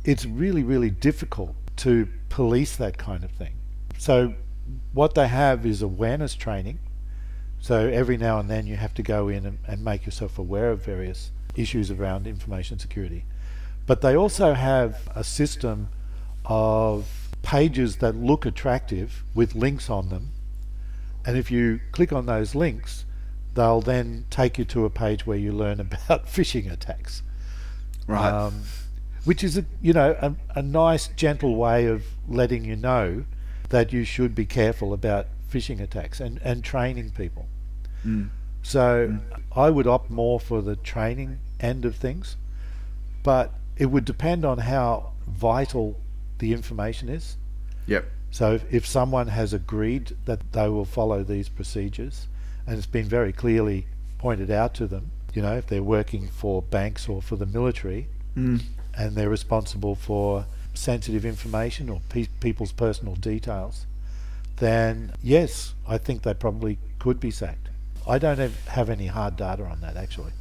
it's 0.06 0.28
really, 0.28 0.62
really 0.62 0.92
difficult 0.92 1.56
to 1.78 2.08
police 2.30 2.76
that 2.76 3.00
kind 3.00 3.24
of 3.24 3.32
thing. 3.32 3.56
So, 3.98 4.36
what 4.94 5.16
they 5.16 5.28
have 5.28 5.66
is 5.66 5.82
awareness 5.82 6.36
training. 6.36 6.78
So 7.60 7.88
every 7.88 8.18
now 8.18 8.40
and 8.40 8.50
then 8.50 8.66
you 8.66 8.76
have 8.76 8.94
to 8.96 9.04
go 9.04 9.30
in 9.30 9.46
and, 9.46 9.60
and 9.68 9.84
make 9.84 10.06
yourself 10.06 10.40
aware 10.40 10.72
of 10.72 10.84
various 10.84 11.32
issues 11.56 11.92
around 11.92 12.26
information 12.26 12.80
security. 12.80 13.26
But 13.88 14.02
they 14.02 14.16
also 14.16 14.54
have 14.54 15.10
a 15.16 15.24
system 15.24 15.90
of 16.46 17.30
pages 17.42 17.98
that 17.98 18.16
look 18.16 18.46
attractive 18.46 19.24
with 19.34 19.56
links 19.56 19.90
on 19.90 20.10
them. 20.10 20.32
And 21.26 21.38
if 21.38 21.52
you 21.52 21.80
click 21.92 22.12
on 22.14 22.26
those 22.26 22.56
links, 22.56 23.06
they'll 23.54 23.82
then 23.82 24.26
take 24.30 24.58
you 24.58 24.66
to 24.66 24.86
a 24.86 24.90
page 24.90 25.26
where 25.26 25.38
you 25.38 25.52
learn 25.52 25.80
about 25.80 26.28
phishing 26.28 26.72
attacks. 26.72 27.24
Right. 28.08 28.32
Um, 28.32 28.64
which 29.24 29.44
is 29.44 29.58
a 29.58 29.66
you 29.82 29.94
know 29.94 30.16
a, 30.20 30.60
a 30.60 30.62
nice 30.64 31.08
gentle 31.10 31.56
way 31.56 31.86
of 31.86 32.04
letting 32.28 32.66
you 32.66 32.76
know 32.76 33.24
that 33.70 33.94
you 33.94 34.04
should 34.04 34.34
be 34.34 34.46
careful 34.46 34.94
about 34.94 35.28
phishing 35.50 35.80
attacks 35.80 36.20
and, 36.20 36.40
and 36.44 36.64
training 36.64 37.12
people. 37.12 37.48
Mm. 38.06 38.30
So 38.64 39.18
I 39.56 39.70
would 39.70 39.88
opt 39.88 40.10
more 40.10 40.40
for 40.40 40.62
the 40.62 40.76
training 40.76 41.40
end 41.60 41.86
of 41.86 41.96
things, 41.96 42.36
but 43.24 43.54
it 43.82 43.88
would 43.88 44.06
depend 44.06 44.46
on 44.46 44.60
how 44.60 45.12
vital 45.28 46.00
the 46.38 46.54
information 46.54 47.10
is. 47.10 47.36
Yep. 47.88 48.06
So 48.30 48.54
if, 48.54 48.64
if 48.72 48.86
someone 48.86 49.28
has 49.30 49.54
agreed 49.54 50.16
that 50.26 50.40
they 50.54 50.70
will 50.70 50.86
follow 50.86 51.24
these 51.24 51.50
procedures, 51.50 52.28
and 52.68 52.78
it's 52.78 52.86
been 52.86 53.06
very 53.10 53.34
clearly 53.34 53.88
pointed 54.20 54.52
out 54.52 54.76
to 54.76 54.86
them, 54.86 55.10
you 55.34 55.42
know, 55.42 55.56
if 55.58 55.66
they're 55.66 55.82
working 55.82 56.28
for 56.28 56.62
banks 56.62 57.10
or 57.10 57.22
for 57.22 57.36
the 57.36 57.46
military, 57.48 58.08
Mm. 58.38 58.62
and 58.98 59.16
they're 59.16 59.30
responsible 59.30 59.96
for 59.96 60.46
sensitive 60.74 61.26
information 61.26 61.90
or 61.90 62.00
pe- 62.08 62.28
people's 62.40 62.72
personal 62.72 63.16
details, 63.16 63.86
then 64.58 65.12
yes, 65.22 65.74
I 65.88 65.98
think 65.98 66.22
they 66.22 66.34
probably 66.34 66.78
could 67.00 67.20
be 67.20 67.32
sacked. 67.32 67.68
I 68.08 68.20
don't 68.20 68.38
have, 68.40 68.68
have 68.68 68.90
any 68.90 69.08
hard 69.08 69.36
data 69.36 69.64
on 69.66 69.82
that 69.82 69.98
actually. 69.98 70.32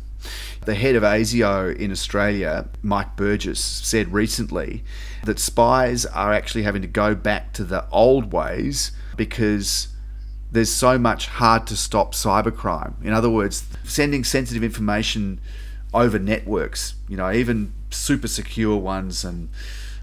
The 0.64 0.74
head 0.74 0.94
of 0.94 1.02
ASIO 1.02 1.74
in 1.74 1.90
Australia, 1.90 2.68
Mike 2.82 3.16
Burgess, 3.16 3.60
said 3.60 4.12
recently 4.12 4.84
that 5.24 5.38
spies 5.38 6.06
are 6.06 6.32
actually 6.32 6.62
having 6.62 6.82
to 6.82 6.88
go 6.88 7.14
back 7.14 7.52
to 7.54 7.64
the 7.64 7.88
old 7.90 8.32
ways 8.32 8.92
because 9.16 9.88
there's 10.52 10.72
so 10.72 10.98
much 10.98 11.28
hard 11.28 11.66
to 11.68 11.76
stop 11.76 12.14
cybercrime. 12.14 12.94
In 13.04 13.12
other 13.12 13.30
words, 13.30 13.66
sending 13.84 14.24
sensitive 14.24 14.64
information 14.64 15.40
over 15.94 16.18
networks, 16.18 16.94
you 17.08 17.16
know, 17.16 17.30
even 17.32 17.72
super 17.90 18.28
secure 18.28 18.76
ones 18.76 19.24
and 19.24 19.48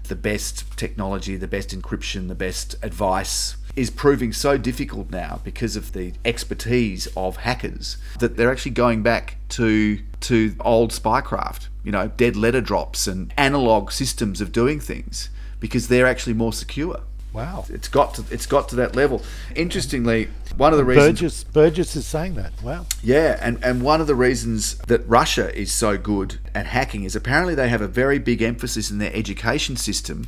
the 0.04 0.16
best 0.16 0.64
technology, 0.76 1.36
the 1.36 1.48
best 1.48 1.70
encryption, 1.70 2.28
the 2.28 2.34
best 2.34 2.76
advice 2.82 3.56
is 3.78 3.90
proving 3.90 4.32
so 4.32 4.58
difficult 4.58 5.08
now 5.10 5.40
because 5.44 5.76
of 5.76 5.92
the 5.92 6.12
expertise 6.24 7.06
of 7.16 7.36
hackers 7.38 7.96
that 8.18 8.36
they're 8.36 8.50
actually 8.50 8.72
going 8.72 9.02
back 9.02 9.36
to 9.48 10.00
to 10.20 10.56
old 10.60 10.90
spycraft, 10.90 11.68
you 11.84 11.92
know, 11.92 12.08
dead 12.16 12.34
letter 12.34 12.60
drops 12.60 13.06
and 13.06 13.32
analog 13.36 13.92
systems 13.92 14.40
of 14.40 14.50
doing 14.50 14.80
things 14.80 15.30
because 15.60 15.86
they're 15.86 16.08
actually 16.08 16.34
more 16.34 16.52
secure. 16.52 17.00
Wow. 17.32 17.66
It's 17.68 17.86
got 17.86 18.14
to 18.14 18.24
it's 18.32 18.46
got 18.46 18.68
to 18.70 18.76
that 18.76 18.96
level. 18.96 19.22
Interestingly, 19.54 20.28
one 20.56 20.72
of 20.72 20.78
the 20.78 20.84
reasons 20.84 21.20
Burgess 21.20 21.44
Burgess 21.44 21.94
is 21.94 22.04
saying 22.04 22.34
that. 22.34 22.52
Wow. 22.64 22.86
yeah, 23.00 23.38
and, 23.40 23.62
and 23.62 23.82
one 23.82 24.00
of 24.00 24.08
the 24.08 24.16
reasons 24.16 24.78
that 24.88 25.06
Russia 25.06 25.56
is 25.56 25.72
so 25.72 25.96
good 25.96 26.40
at 26.52 26.66
hacking 26.66 27.04
is 27.04 27.14
apparently 27.14 27.54
they 27.54 27.68
have 27.68 27.80
a 27.80 27.86
very 27.86 28.18
big 28.18 28.42
emphasis 28.42 28.90
in 28.90 28.98
their 28.98 29.14
education 29.14 29.76
system 29.76 30.26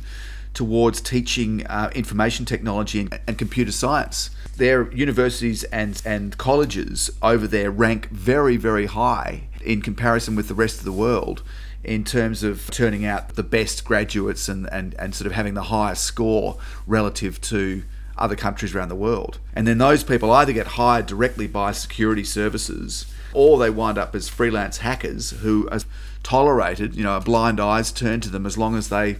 towards 0.53 1.01
teaching 1.01 1.65
uh, 1.67 1.89
information 1.95 2.45
technology 2.45 3.01
and, 3.01 3.19
and 3.27 3.37
computer 3.37 3.71
science. 3.71 4.29
Their 4.57 4.91
universities 4.91 5.63
and, 5.65 6.01
and 6.05 6.37
colleges 6.37 7.09
over 7.21 7.47
there 7.47 7.71
rank 7.71 8.09
very, 8.09 8.57
very 8.57 8.85
high 8.85 9.43
in 9.63 9.81
comparison 9.81 10.35
with 10.35 10.47
the 10.47 10.53
rest 10.53 10.79
of 10.79 10.85
the 10.85 10.91
world 10.91 11.43
in 11.83 12.03
terms 12.03 12.43
of 12.43 12.69
turning 12.69 13.05
out 13.05 13.35
the 13.35 13.43
best 13.43 13.83
graduates 13.85 14.47
and, 14.47 14.71
and, 14.71 14.93
and 14.99 15.15
sort 15.15 15.25
of 15.25 15.31
having 15.31 15.53
the 15.53 15.63
highest 15.63 16.03
score 16.03 16.57
relative 16.85 17.41
to 17.41 17.83
other 18.17 18.35
countries 18.35 18.75
around 18.75 18.89
the 18.89 18.95
world. 18.95 19.39
And 19.53 19.67
then 19.67 19.79
those 19.79 20.03
people 20.03 20.31
either 20.31 20.53
get 20.53 20.67
hired 20.67 21.07
directly 21.07 21.47
by 21.47 21.71
security 21.71 22.23
services 22.23 23.11
or 23.33 23.57
they 23.57 23.69
wind 23.69 23.97
up 23.97 24.13
as 24.13 24.29
freelance 24.29 24.79
hackers 24.79 25.31
who 25.31 25.67
are 25.71 25.79
tolerated, 26.21 26.95
you 26.95 27.03
know, 27.03 27.17
a 27.17 27.21
blind 27.21 27.59
eyes 27.59 27.91
turned 27.91 28.21
to 28.23 28.29
them 28.29 28.45
as 28.45 28.57
long 28.57 28.75
as 28.75 28.89
they 28.89 29.17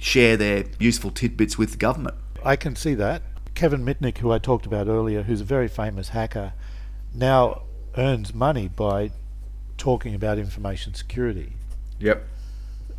share 0.00 0.36
their 0.36 0.64
useful 0.78 1.10
tidbits 1.10 1.58
with 1.58 1.72
the 1.72 1.76
government. 1.76 2.16
I 2.44 2.56
can 2.56 2.74
see 2.74 2.94
that. 2.94 3.22
Kevin 3.54 3.84
Mitnick, 3.84 4.18
who 4.18 4.32
I 4.32 4.38
talked 4.38 4.66
about 4.66 4.88
earlier, 4.88 5.22
who's 5.22 5.42
a 5.42 5.44
very 5.44 5.68
famous 5.68 6.10
hacker, 6.10 6.54
now 7.14 7.62
earns 7.96 8.32
money 8.32 8.68
by 8.68 9.10
talking 9.76 10.14
about 10.14 10.38
information 10.38 10.94
security. 10.94 11.52
Yep. 11.98 12.24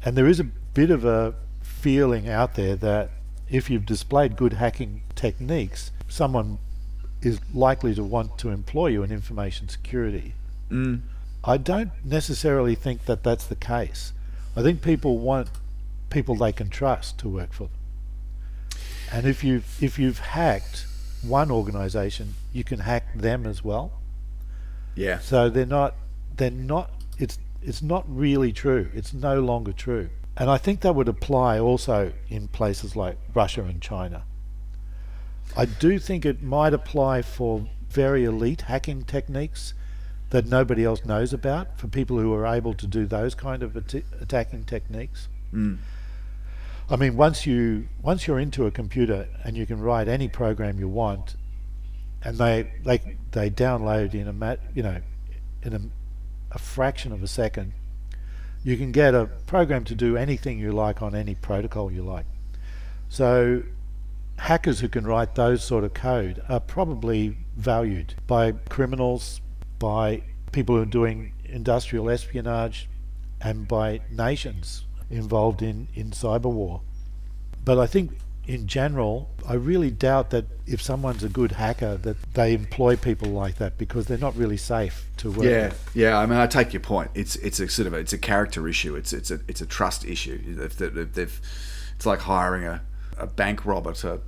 And 0.04 0.18
there 0.18 0.28
is 0.28 0.40
a 0.40 0.44
bit 0.44 0.92
of 0.92 1.06
a 1.06 1.34
feeling 1.62 2.30
out 2.30 2.56
there 2.56 2.76
that 2.76 3.10
if 3.50 3.70
you've 3.70 3.86
displayed 3.86 4.36
good 4.36 4.54
hacking 4.54 5.02
techniques, 5.16 5.92
someone 6.08 6.60
is 7.22 7.40
likely 7.54 7.94
to 7.96 8.04
want 8.04 8.38
to 8.40 8.50
employ 8.50 8.88
you 8.88 9.04
in 9.04 9.12
information 9.12 9.70
security. 9.70 10.34
Mm. 10.70 11.02
I 11.44 11.58
don't 11.58 11.92
necessarily 12.04 12.76
think 12.76 13.06
that 13.06 13.24
that's 13.24 13.46
the 13.46 13.56
case. 13.56 14.14
I 14.56 14.62
think 14.62 14.82
people 14.82 15.18
want 15.18 15.50
people 16.12 16.36
they 16.36 16.52
can 16.52 16.70
trust 16.70 17.18
to 17.20 17.30
work 17.30 17.54
for 17.54 17.64
them. 17.64 17.80
And 19.12 19.26
if 19.26 19.44
you 19.44 19.64
if 19.80 19.98
you've 19.98 20.20
hacked 20.20 20.86
one 21.22 21.52
organization, 21.52 22.36
you 22.54 22.64
can 22.64 22.80
hack 22.80 23.14
them 23.16 23.46
as 23.46 23.64
well. 23.64 23.94
Yeah. 24.96 25.20
So 25.20 25.50
they're 25.50 25.66
not 25.66 25.96
they're 26.38 26.52
not 26.52 26.92
it's 27.18 27.40
it's 27.62 27.82
not 27.82 28.06
really 28.08 28.52
true. 28.52 28.90
It's 28.94 29.14
no 29.14 29.40
longer 29.42 29.74
true. 29.74 30.10
And 30.38 30.50
I 30.50 30.58
think 30.58 30.82
that 30.82 30.96
would 30.96 31.10
apply 31.10 31.60
also 31.60 32.14
in 32.30 32.48
places 32.48 32.96
like 32.96 33.18
Russia 33.34 33.64
and 33.64 33.82
China. 33.82 34.24
I 35.56 35.66
do 35.66 36.00
think 36.00 36.26
it 36.26 36.42
might 36.42 36.74
apply 36.74 37.22
for 37.22 37.68
very 37.90 38.24
elite 38.24 38.62
hacking 38.62 39.04
techniques 39.04 39.74
that 40.30 40.46
nobody 40.46 40.86
else 40.86 41.04
knows 41.04 41.34
about, 41.34 41.78
for 41.78 41.88
people 41.88 42.18
who 42.18 42.34
are 42.34 42.48
able 42.48 42.74
to 42.74 42.88
do 42.88 43.06
those 43.06 43.36
kind 43.36 43.62
of 43.62 43.76
at- 43.76 44.04
attacking 44.22 44.64
techniques. 44.64 45.28
Mm. 45.54 45.78
I 46.90 46.96
mean, 46.96 47.16
once 47.16 47.46
you 47.46 47.88
once 48.02 48.28
you're 48.28 48.40
into 48.40 48.66
a 48.66 48.72
computer 48.72 49.28
and 49.44 49.56
you 49.56 49.66
can 49.66 49.80
write 49.80 50.08
any 50.08 50.28
program 50.28 50.80
you 50.80 50.88
want, 50.88 51.36
and 52.24 52.38
they 52.38 52.72
they 52.84 53.00
they 53.32 53.50
download 53.50 54.14
in 54.14 54.28
a 54.28 54.34
mat, 54.34 54.60
you 54.74 54.84
know, 54.84 55.02
in 55.64 55.74
a, 55.74 55.82
a 56.52 56.60
fraction 56.60 57.12
of 57.12 57.24
a 57.24 57.28
second, 57.28 57.74
you 58.64 58.78
can 58.78 58.92
get 58.92 59.16
a 59.16 59.28
program 59.48 59.84
to 59.86 59.96
do 59.96 60.18
anything 60.18 60.60
you 60.60 60.72
like 60.72 61.02
on 61.02 61.16
any 61.16 61.36
protocol 61.36 61.92
you 61.92 62.04
like. 62.04 62.26
So 63.10 63.64
hackers 64.38 64.80
who 64.80 64.90
can 64.90 65.06
write 65.06 65.36
those 65.36 65.64
sort 65.64 65.84
of 65.84 65.94
code 65.94 66.42
are 66.50 66.60
probably 66.60 67.38
valued 67.56 68.16
by 68.28 68.52
criminals, 68.52 69.40
by 69.80 70.24
people 70.52 70.76
who 70.76 70.82
are 70.82 70.86
doing 70.86 71.34
industrial 71.46 72.10
espionage, 72.10 72.90
and 73.40 73.68
by 73.68 74.02
nations 74.12 74.86
involved 75.12 75.62
in, 75.62 75.88
in 75.94 76.12
cyber 76.12 76.52
war. 76.52 76.82
But 77.64 77.78
I 77.80 77.86
think 77.88 78.12
in 78.48 78.66
general, 78.68 79.30
I 79.48 79.54
really 79.54 79.92
doubt 79.92 80.32
that 80.32 80.46
if 80.66 80.82
someone's 80.82 81.24
a 81.24 81.30
good 81.30 81.52
hacker, 81.54 81.96
that 81.98 82.18
they 82.34 82.54
employ 82.54 82.96
people 82.96 83.30
like 83.30 83.58
that 83.60 83.78
because 83.78 84.08
they're 84.08 84.18
not 84.18 84.36
really 84.36 84.58
safe 84.58 85.06
to 85.18 85.30
work 85.32 85.44
Yeah, 85.46 85.66
with. 85.70 85.92
yeah. 85.94 86.18
I 86.18 86.26
mean, 86.26 86.40
I 86.40 86.48
take 86.48 86.74
your 86.74 86.80
point. 86.82 87.12
It's 87.14 87.36
it's 87.38 87.60
a 87.60 87.68
sort 87.70 87.88
of 87.88 87.94
a, 87.94 87.98
it's 87.98 88.14
a 88.14 88.18
character 88.18 88.68
issue. 88.68 88.96
It's 88.96 89.14
it's 89.14 89.30
a 89.30 89.40
it's 89.48 89.62
a 89.62 89.66
trust 89.68 90.06
issue. 90.06 90.42
If 90.60 90.78
they- 90.78 90.88
if 90.88 91.14
they've, 91.14 91.42
it's 91.96 92.06
like 92.06 92.20
hiring 92.22 92.64
a, 92.66 92.82
a 93.18 93.28
bank 93.28 93.64
robber 93.66 93.94
to 93.94 94.22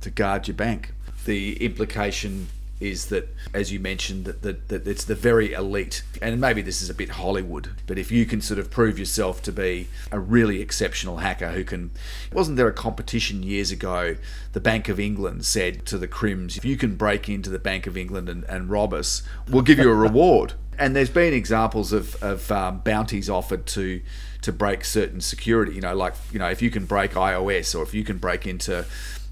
to 0.00 0.10
guard 0.10 0.48
your 0.48 0.56
bank. 0.56 0.92
The 1.24 1.64
implication 1.64 2.48
is 2.82 3.06
that, 3.06 3.34
as 3.54 3.72
you 3.72 3.78
mentioned, 3.78 4.24
that, 4.24 4.42
that, 4.42 4.68
that 4.68 4.86
it's 4.86 5.04
the 5.04 5.14
very 5.14 5.52
elite, 5.52 6.02
and 6.20 6.40
maybe 6.40 6.62
this 6.62 6.82
is 6.82 6.90
a 6.90 6.94
bit 6.94 7.10
Hollywood, 7.10 7.70
but 7.86 7.98
if 7.98 8.10
you 8.10 8.26
can 8.26 8.40
sort 8.40 8.58
of 8.58 8.70
prove 8.70 8.98
yourself 8.98 9.42
to 9.42 9.52
be 9.52 9.88
a 10.10 10.18
really 10.18 10.60
exceptional 10.60 11.18
hacker 11.18 11.52
who 11.52 11.64
can, 11.64 11.90
wasn't 12.32 12.56
there 12.56 12.68
a 12.68 12.72
competition 12.72 13.42
years 13.42 13.70
ago? 13.70 14.16
The 14.52 14.60
Bank 14.60 14.88
of 14.88 14.98
England 14.98 15.44
said 15.44 15.86
to 15.86 15.98
the 15.98 16.08
Crims, 16.08 16.56
if 16.56 16.64
you 16.64 16.76
can 16.76 16.96
break 16.96 17.28
into 17.28 17.50
the 17.50 17.58
Bank 17.58 17.86
of 17.86 17.96
England 17.96 18.28
and, 18.28 18.44
and 18.44 18.68
rob 18.68 18.92
us, 18.92 19.22
we'll 19.48 19.62
give 19.62 19.78
you 19.78 19.90
a 19.90 19.94
reward. 19.94 20.54
And 20.78 20.96
there's 20.96 21.10
been 21.10 21.34
examples 21.34 21.92
of, 21.92 22.20
of 22.22 22.50
um, 22.50 22.80
bounties 22.80 23.28
offered 23.28 23.66
to 23.66 24.00
to 24.40 24.52
break 24.52 24.84
certain 24.84 25.20
security. 25.20 25.74
You 25.74 25.82
know, 25.82 25.94
like 25.94 26.14
you 26.32 26.38
know, 26.38 26.48
if 26.48 26.62
you 26.62 26.70
can 26.70 26.86
break 26.86 27.12
iOS 27.12 27.78
or 27.78 27.82
if 27.82 27.94
you 27.94 28.02
can 28.02 28.16
break 28.16 28.46
into 28.46 28.86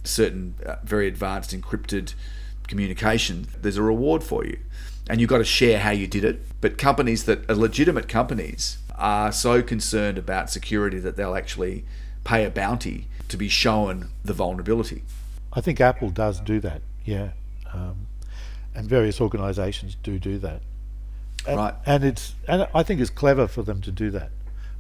certain 0.05 0.55
uh, 0.65 0.77
very 0.85 1.09
advanced 1.09 1.59
encrypted 1.59 2.15
communication, 2.71 3.49
there's 3.61 3.77
a 3.77 3.83
reward 3.83 4.25
for 4.25 4.45
you. 4.45 4.59
And 5.09 5.21
you've 5.21 5.29
got 5.29 5.39
to 5.39 5.45
share 5.45 5.81
how 5.81 5.91
you 5.91 6.07
did 6.07 6.25
it. 6.25 6.41
But 6.61 6.79
companies 6.79 7.25
that 7.25 7.51
are 7.51 7.55
legitimate 7.55 8.09
companies 8.09 8.79
are 8.97 9.33
so 9.33 9.63
concerned 9.63 10.17
about 10.17 10.51
security 10.51 10.99
that 11.01 11.17
they'll 11.17 11.35
actually 11.35 11.85
pay 12.25 12.45
a 12.45 12.51
bounty 12.51 13.09
to 13.29 13.37
be 13.37 13.49
shown 13.49 14.11
the 14.25 14.33
vulnerability. 14.33 15.03
I 15.53 15.61
think 15.61 15.81
Apple 15.81 16.11
does 16.11 16.41
do 16.41 16.61
that, 16.61 16.83
yeah. 17.05 17.31
Um, 17.73 18.07
and 18.75 18.89
various 18.89 19.21
organisations 19.21 19.97
do 20.03 20.19
do 20.19 20.39
that. 20.39 20.63
And, 21.47 21.57
Right. 21.57 21.75
And 21.87 22.05
it's 22.05 22.35
and 22.47 22.69
I 22.75 22.83
think 22.83 23.01
it's 23.01 23.11
clever 23.11 23.49
for 23.49 23.63
them 23.63 23.81
to 23.81 23.91
do 23.91 24.11
that, 24.11 24.31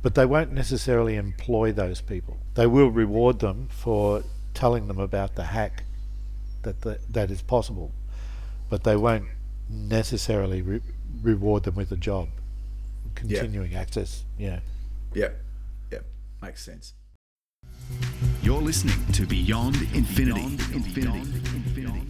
but 0.02 0.14
they 0.14 0.26
won't 0.26 0.52
necessarily 0.52 1.16
employ 1.16 1.72
those 1.72 2.00
people. 2.00 2.36
They 2.54 2.66
will 2.66 2.90
reward 2.90 3.40
them 3.40 3.68
for 3.70 4.22
telling 4.54 4.86
them 4.86 4.98
about 4.98 5.34
the 5.34 5.44
hack 5.44 5.84
that 6.62 6.82
the, 6.82 6.98
that 7.10 7.30
is 7.30 7.42
possible, 7.42 7.92
but 8.68 8.84
they 8.84 8.96
won't 8.96 9.26
necessarily 9.68 10.62
re- 10.62 10.80
reward 11.22 11.64
them 11.64 11.74
with 11.74 11.92
a 11.92 11.96
job, 11.96 12.28
continuing 13.14 13.74
access. 13.74 14.24
Yeah. 14.38 14.60
Yeah. 15.14 15.30
Yep. 15.90 16.04
Makes 16.42 16.64
sense. 16.64 16.94
You're 18.42 18.62
listening 18.62 18.96
to 19.12 19.26
Beyond 19.26 19.76
Infinity. 19.94 20.56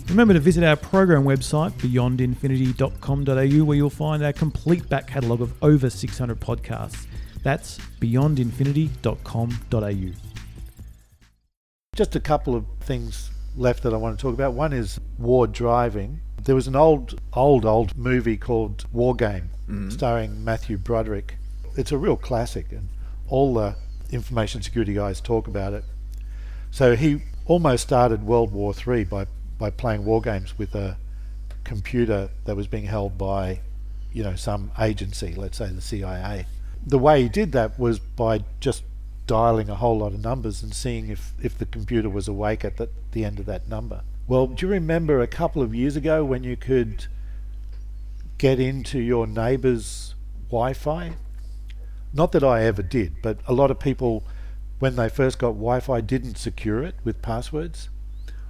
Remember 0.08 0.34
to 0.34 0.40
visit 0.40 0.64
our 0.64 0.76
program 0.76 1.24
website, 1.24 1.70
beyondinfinity.com.au, 1.72 3.64
where 3.64 3.76
you'll 3.76 3.90
find 3.90 4.24
our 4.24 4.32
complete 4.32 4.88
back 4.88 5.06
catalogue 5.06 5.40
of 5.40 5.52
over 5.62 5.90
600 5.90 6.40
podcasts. 6.40 7.06
That's 7.42 7.78
beyondinfinity.com.au. 8.00 10.14
Just 11.96 12.14
a 12.14 12.20
couple 12.20 12.54
of 12.54 12.64
things 12.80 13.30
left 13.56 13.82
that 13.82 13.92
I 13.92 13.96
want 13.96 14.18
to 14.18 14.22
talk 14.22 14.34
about. 14.34 14.54
One 14.54 14.72
is 14.72 15.00
war 15.18 15.46
driving. 15.46 16.20
There 16.42 16.54
was 16.54 16.66
an 16.66 16.76
old, 16.76 17.20
old, 17.32 17.64
old 17.64 17.96
movie 17.96 18.36
called 18.36 18.84
War 18.92 19.14
Game, 19.14 19.50
mm-hmm. 19.64 19.90
starring 19.90 20.44
Matthew 20.44 20.78
Broderick. 20.78 21.36
It's 21.76 21.92
a 21.92 21.98
real 21.98 22.16
classic, 22.16 22.72
and 22.72 22.88
all 23.28 23.54
the 23.54 23.76
information 24.10 24.62
security 24.62 24.94
guys 24.94 25.20
talk 25.20 25.46
about 25.46 25.72
it. 25.72 25.84
So 26.70 26.96
he 26.96 27.22
almost 27.46 27.82
started 27.84 28.24
World 28.24 28.52
War 28.52 28.72
Three 28.72 29.04
by 29.04 29.26
by 29.58 29.70
playing 29.70 30.04
war 30.04 30.22
games 30.22 30.58
with 30.58 30.74
a 30.74 30.96
computer 31.64 32.30
that 32.46 32.56
was 32.56 32.66
being 32.66 32.86
held 32.86 33.18
by, 33.18 33.60
you 34.12 34.22
know, 34.22 34.34
some 34.34 34.72
agency, 34.78 35.34
let's 35.34 35.58
say 35.58 35.68
the 35.68 35.80
CIA. 35.80 36.46
The 36.86 36.98
way 36.98 37.22
he 37.22 37.28
did 37.28 37.52
that 37.52 37.78
was 37.78 37.98
by 37.98 38.42
just 38.58 38.82
dialing 39.30 39.70
a 39.70 39.76
whole 39.76 39.98
lot 39.98 40.12
of 40.12 40.20
numbers 40.24 40.60
and 40.60 40.74
seeing 40.74 41.08
if, 41.08 41.34
if 41.40 41.56
the 41.56 41.64
computer 41.64 42.10
was 42.10 42.26
awake 42.26 42.64
at 42.64 42.78
the, 42.78 42.88
the 43.12 43.24
end 43.24 43.38
of 43.38 43.46
that 43.46 43.68
number. 43.68 44.02
Well, 44.26 44.48
do 44.48 44.66
you 44.66 44.72
remember 44.72 45.20
a 45.20 45.28
couple 45.28 45.62
of 45.62 45.72
years 45.72 45.94
ago 45.94 46.24
when 46.24 46.42
you 46.42 46.56
could 46.56 47.06
get 48.38 48.58
into 48.58 48.98
your 48.98 49.28
neighbour's 49.28 50.14
Wi 50.48 50.72
Fi? 50.72 51.12
Not 52.12 52.32
that 52.32 52.42
I 52.42 52.64
ever 52.64 52.82
did, 52.82 53.22
but 53.22 53.38
a 53.46 53.52
lot 53.52 53.70
of 53.70 53.78
people, 53.78 54.24
when 54.80 54.96
they 54.96 55.08
first 55.08 55.38
got 55.38 55.50
Wi 55.52 55.78
Fi, 55.78 56.00
didn't 56.00 56.36
secure 56.36 56.82
it 56.82 56.96
with 57.04 57.22
passwords 57.22 57.88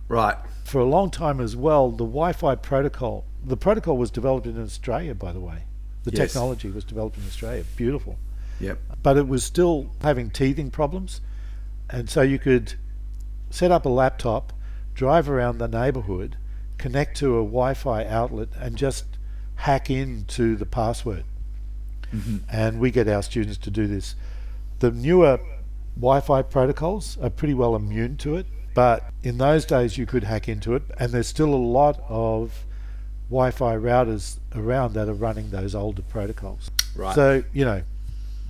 Right. 0.08 0.36
for 0.64 0.80
a 0.80 0.86
long 0.86 1.10
time 1.10 1.40
as 1.40 1.54
well, 1.56 1.90
the 1.90 2.04
Wi-Fi 2.06 2.54
protocol. 2.56 3.26
The 3.44 3.56
protocol 3.56 3.96
was 3.98 4.10
developed 4.10 4.46
in 4.46 4.60
Australia, 4.60 5.14
by 5.14 5.32
the 5.32 5.40
way. 5.40 5.64
The 6.04 6.10
Yes. 6.10 6.32
technology 6.32 6.70
was 6.70 6.84
developed 6.84 7.18
in 7.18 7.24
Australia. 7.26 7.64
Beautiful, 7.76 8.16
Yep. 8.60 8.78
but 9.02 9.16
it 9.16 9.26
was 9.26 9.42
still 9.42 9.90
having 10.02 10.30
teething 10.30 10.70
problems, 10.70 11.20
and 11.88 12.08
so 12.08 12.22
you 12.22 12.38
could 12.38 12.74
set 13.50 13.70
up 13.70 13.84
a 13.84 13.88
laptop, 13.88 14.52
drive 14.94 15.28
around 15.28 15.58
the 15.58 15.68
neighbourhood, 15.68 16.36
connect 16.78 17.16
to 17.18 17.38
a 17.38 17.42
Wi-Fi 17.42 18.04
outlet, 18.04 18.48
and 18.58 18.76
just 18.76 19.04
hack 19.56 19.90
into 19.90 20.56
the 20.56 20.66
password. 20.66 21.24
Mm-hmm. 22.14 22.38
And 22.50 22.80
we 22.80 22.90
get 22.90 23.08
our 23.08 23.22
students 23.22 23.58
to 23.58 23.70
do 23.70 23.86
this. 23.86 24.14
The 24.80 24.90
newer 24.90 25.38
Wi-Fi 25.96 26.42
protocols 26.42 27.18
are 27.18 27.30
pretty 27.30 27.54
well 27.54 27.76
immune 27.76 28.16
to 28.18 28.36
it, 28.36 28.46
but 28.74 29.04
in 29.22 29.38
those 29.38 29.64
days 29.64 29.98
you 29.98 30.06
could 30.06 30.24
hack 30.24 30.48
into 30.48 30.74
it, 30.74 30.82
and 30.98 31.12
there's 31.12 31.26
still 31.26 31.54
a 31.54 31.56
lot 31.56 32.00
of 32.08 32.64
Wi-Fi 33.28 33.76
routers 33.76 34.38
around 34.54 34.94
that 34.94 35.08
are 35.08 35.14
running 35.14 35.50
those 35.50 35.74
older 35.74 36.02
protocols. 36.02 36.70
Right. 36.96 37.14
So 37.14 37.44
you 37.52 37.64
know, 37.64 37.82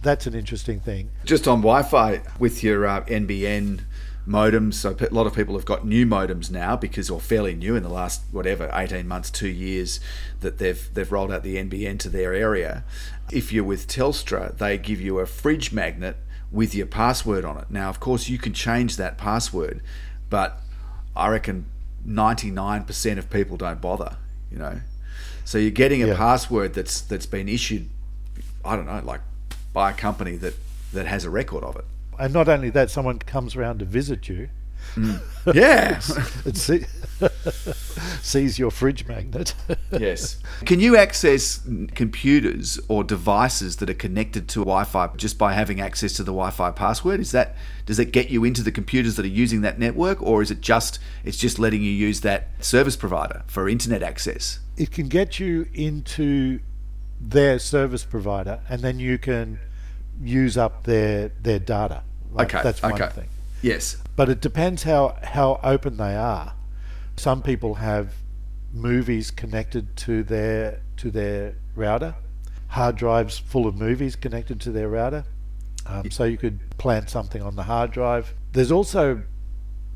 that's 0.02 0.26
an 0.26 0.34
interesting 0.34 0.80
thing. 0.80 1.10
Just 1.24 1.46
on 1.48 1.58
Wi-Fi 1.60 2.22
with 2.38 2.62
your 2.62 2.86
uh, 2.86 3.04
NBN 3.04 3.80
modems. 4.26 4.74
So 4.74 4.94
a 5.00 5.12
lot 5.14 5.26
of 5.26 5.34
people 5.34 5.54
have 5.56 5.64
got 5.64 5.86
new 5.86 6.06
modems 6.06 6.50
now 6.50 6.76
because, 6.76 7.10
or 7.10 7.20
fairly 7.20 7.54
new 7.54 7.74
in 7.76 7.82
the 7.82 7.88
last 7.88 8.22
whatever 8.30 8.70
eighteen 8.72 9.08
months, 9.08 9.30
two 9.30 9.48
years 9.48 10.00
that 10.40 10.58
they've 10.58 10.88
they've 10.94 11.10
rolled 11.10 11.32
out 11.32 11.42
the 11.42 11.56
NBN 11.56 11.98
to 12.00 12.08
their 12.08 12.32
area. 12.34 12.84
If 13.32 13.52
you're 13.52 13.64
with 13.64 13.86
Telstra, 13.88 14.56
they 14.56 14.76
give 14.78 15.00
you 15.00 15.18
a 15.18 15.26
fridge 15.26 15.72
magnet 15.72 16.16
with 16.50 16.74
your 16.74 16.86
password 16.86 17.44
on 17.44 17.56
it. 17.58 17.70
Now, 17.70 17.88
of 17.88 18.00
course, 18.00 18.28
you 18.28 18.38
can 18.38 18.52
change 18.52 18.96
that 18.96 19.16
password, 19.18 19.82
but 20.28 20.60
I 21.16 21.28
reckon 21.28 21.66
ninety 22.04 22.50
nine 22.50 22.84
percent 22.84 23.18
of 23.18 23.30
people 23.30 23.56
don't 23.56 23.80
bother. 23.80 24.16
You 24.50 24.58
know, 24.58 24.80
so 25.44 25.58
you're 25.58 25.70
getting 25.70 26.02
a 26.02 26.08
Yeah. 26.08 26.16
password 26.16 26.74
that's 26.74 27.00
that's 27.00 27.26
been 27.26 27.48
issued. 27.48 27.88
I 28.64 28.76
don't 28.76 28.86
know, 28.86 29.00
like 29.04 29.20
by 29.72 29.90
a 29.90 29.94
company 29.94 30.36
that 30.36 30.54
that 30.92 31.06
has 31.06 31.24
a 31.24 31.30
record 31.30 31.64
of 31.64 31.76
it. 31.76 31.84
And 32.18 32.32
not 32.32 32.48
only 32.48 32.70
that, 32.70 32.90
someone 32.90 33.18
comes 33.18 33.56
around 33.56 33.78
to 33.78 33.84
visit 33.84 34.28
you, 34.28 34.48
mm. 34.94 35.20
Yeah. 35.54 36.00
It 36.44 36.56
see, 36.56 36.84
sees 38.22 38.58
your 38.58 38.70
fridge 38.70 39.06
magnet. 39.06 39.54
yes. 39.92 40.38
Can 40.64 40.80
you 40.80 40.96
access 40.96 41.60
computers 41.94 42.80
or 42.88 43.04
devices 43.04 43.76
that 43.76 43.88
are 43.88 43.94
connected 43.94 44.48
to 44.48 44.60
Wi-Fi 44.60 45.08
just 45.16 45.38
by 45.38 45.52
having 45.52 45.80
access 45.80 46.12
to 46.14 46.22
the 46.22 46.32
Wi-Fi 46.32 46.72
password? 46.72 47.20
Is 47.20 47.32
that 47.32 47.56
does 47.86 47.98
it 47.98 48.12
get 48.12 48.30
you 48.30 48.44
into 48.44 48.62
the 48.62 48.72
computers 48.72 49.16
that 49.16 49.24
are 49.24 49.28
using 49.28 49.62
that 49.62 49.78
network, 49.78 50.22
or 50.22 50.42
is 50.42 50.50
it 50.50 50.60
just 50.60 50.98
it's 51.24 51.38
just 51.38 51.58
letting 51.58 51.82
you 51.82 51.90
use 51.90 52.20
that 52.22 52.48
service 52.60 52.96
provider 52.96 53.42
for 53.46 53.68
internet 53.68 54.02
access? 54.02 54.60
it 54.80 54.90
can 54.90 55.08
get 55.08 55.38
you 55.38 55.68
into 55.74 56.58
their 57.20 57.58
service 57.58 58.04
provider, 58.04 58.60
and 58.68 58.80
then 58.80 58.98
you 58.98 59.18
can 59.18 59.58
use 60.22 60.56
up 60.56 60.84
their 60.84 61.30
their 61.40 61.58
data. 61.58 62.02
Right? 62.30 62.46
Okay. 62.46 62.62
that's 62.62 62.82
one 62.82 62.94
okay. 62.94 63.08
thing. 63.08 63.28
Yes. 63.62 63.98
But 64.16 64.28
it 64.28 64.40
depends 64.40 64.82
how 64.84 65.16
how 65.22 65.60
open 65.62 65.96
they 65.96 66.16
are. 66.16 66.54
Some 67.16 67.42
people 67.42 67.74
have 67.74 68.14
movies 68.72 69.30
connected 69.30 69.96
to 69.96 70.22
their 70.22 70.80
to 70.96 71.10
their 71.10 71.54
router, 71.74 72.14
hard 72.68 72.96
drives 72.96 73.38
full 73.38 73.66
of 73.66 73.76
movies 73.76 74.16
connected 74.16 74.60
to 74.62 74.70
their 74.70 74.88
router. 74.88 75.24
Um, 75.86 76.10
so 76.10 76.24
you 76.24 76.36
could 76.36 76.60
plant 76.78 77.10
something 77.10 77.42
on 77.42 77.56
the 77.56 77.64
hard 77.64 77.90
drive. 77.90 78.34
There's 78.52 78.70
also 78.70 79.22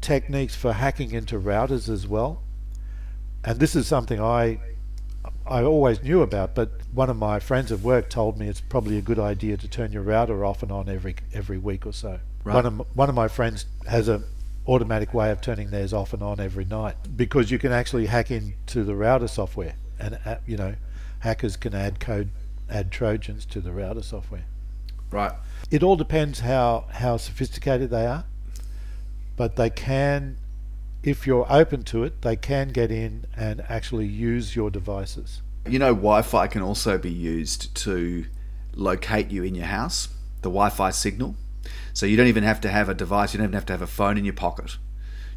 techniques 0.01 0.55
for 0.57 0.73
hacking 0.73 1.13
into 1.13 1.39
routers 1.39 1.89
as 1.89 2.07
well, 2.07 2.43
and 3.45 3.61
this 3.61 3.77
is 3.77 3.87
something 3.87 4.21
I 4.21 4.59
I 5.47 5.63
always 5.63 6.03
knew 6.03 6.23
about, 6.23 6.55
but 6.55 6.71
one 6.93 7.11
of 7.11 7.17
my 7.17 7.39
friends 7.39 7.71
at 7.71 7.81
work 7.81 8.09
told 8.09 8.39
me 8.39 8.49
it's 8.49 8.63
probably 8.63 8.97
a 8.97 9.03
good 9.03 9.19
idea 9.19 9.57
to 9.59 9.69
turn 9.69 9.93
your 9.93 10.03
router 10.03 10.45
off 10.45 10.63
and 10.63 10.73
on 10.73 10.89
every 10.89 11.17
every 11.35 11.59
week 11.59 11.85
or 11.85 11.93
so. 11.93 12.21
Right. 12.45 12.55
One 12.55 12.67
of 12.67 12.97
one 12.97 13.09
of 13.09 13.15
my 13.15 13.29
friends 13.29 13.67
has 13.87 14.09
a 14.09 14.23
automatic 14.67 15.13
way 15.13 15.31
of 15.31 15.43
turning 15.43 15.71
theirs 15.71 15.93
off 15.93 16.15
and 16.15 16.23
on 16.23 16.41
every 16.41 16.65
night 16.65 16.97
because 17.15 17.51
you 17.51 17.59
can 17.59 17.73
actually 17.73 18.07
hack 18.07 18.31
into 18.31 18.85
the 18.85 18.95
router 18.95 19.29
software, 19.29 19.75
and 19.99 20.19
uh, 20.25 20.37
you 20.47 20.57
know, 20.57 20.75
hackers 21.21 21.57
can 21.57 21.75
add 21.75 22.01
code, 22.01 22.31
add 22.71 22.91
trojans 22.91 23.45
to 23.47 23.61
the 23.61 23.73
router 23.73 24.03
software. 24.03 24.47
Right. 25.11 25.33
It 25.71 25.83
all 25.83 25.97
depends 25.97 26.41
how 26.41 26.87
how 26.91 27.19
sophisticated 27.19 27.91
they 27.91 28.07
are, 28.07 28.25
but 29.37 29.57
they 29.57 29.69
can, 29.69 30.39
if 31.05 31.27
you're 31.27 31.47
open 31.51 31.83
to 31.85 32.03
it, 32.03 32.23
they 32.23 32.35
can 32.35 32.69
get 32.69 32.91
in 32.91 33.27
and 33.37 33.63
actually 33.69 34.07
use 34.07 34.57
your 34.57 34.71
devices. 34.71 35.43
You 35.69 35.79
know, 35.79 35.95
Wi-Fi 35.95 36.47
can 36.47 36.63
also 36.63 36.97
be 36.97 37.11
used 37.11 37.75
to 37.77 38.25
locate 38.75 39.31
you 39.31 39.45
in 39.45 39.55
your 39.55 39.67
house. 39.67 40.09
The 40.41 40.49
Wi-Fi 40.49 40.91
signal. 40.91 41.37
So 41.93 42.07
you 42.07 42.17
don't 42.17 42.27
even 42.27 42.45
have 42.45 42.61
to 42.63 42.71
have 42.71 42.89
a 42.89 42.95
device. 42.95 43.35
You 43.35 43.39
don't 43.39 43.47
even 43.47 43.55
have 43.55 43.67
to 43.67 43.73
have 43.75 43.83
a 43.83 43.87
phone 43.87 44.17
in 44.17 44.25
your 44.25 44.35
pocket. 44.35 44.79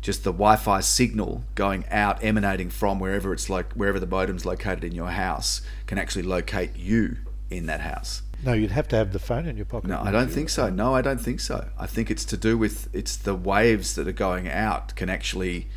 Just 0.01 0.23
the 0.23 0.31
Wi-Fi 0.31 0.79
signal 0.79 1.43
going 1.55 1.85
out, 1.91 2.23
emanating 2.23 2.69
from 2.69 2.99
wherever 2.99 3.33
it's 3.33 3.49
like 3.49 3.73
wherever 3.73 3.99
the 3.99 4.07
modem's 4.07 4.45
located 4.45 4.83
in 4.85 4.93
your 4.93 5.09
house, 5.09 5.61
can 5.85 5.97
actually 5.97 6.23
locate 6.23 6.77
you 6.77 7.17
in 7.49 7.65
that 7.65 7.81
house. 7.81 8.21
No, 8.45 8.53
you'd 8.53 8.71
have 8.71 8.87
to 8.89 8.95
have 8.95 9.13
the 9.13 9.19
phone 9.19 9.45
in 9.47 9.57
your 9.57 9.65
pocket. 9.65 9.87
No, 9.89 9.99
I 9.99 10.11
don't 10.11 10.29
think 10.29 10.49
so. 10.49 10.69
No, 10.69 10.93
I 10.93 11.01
don't 11.01 11.19
think 11.19 11.39
so. 11.39 11.67
I 11.77 11.87
think 11.87 12.11
it's 12.11 12.23
to 12.25 12.37
do 12.37 12.57
with 12.57 12.87
it's 12.93 13.15
the 13.17 13.33
waves 13.35 13.95
that 13.95 14.07
are 14.07 14.11
going 14.11 14.47
out 14.47 14.95
can 14.95 15.09
actually 15.09 15.67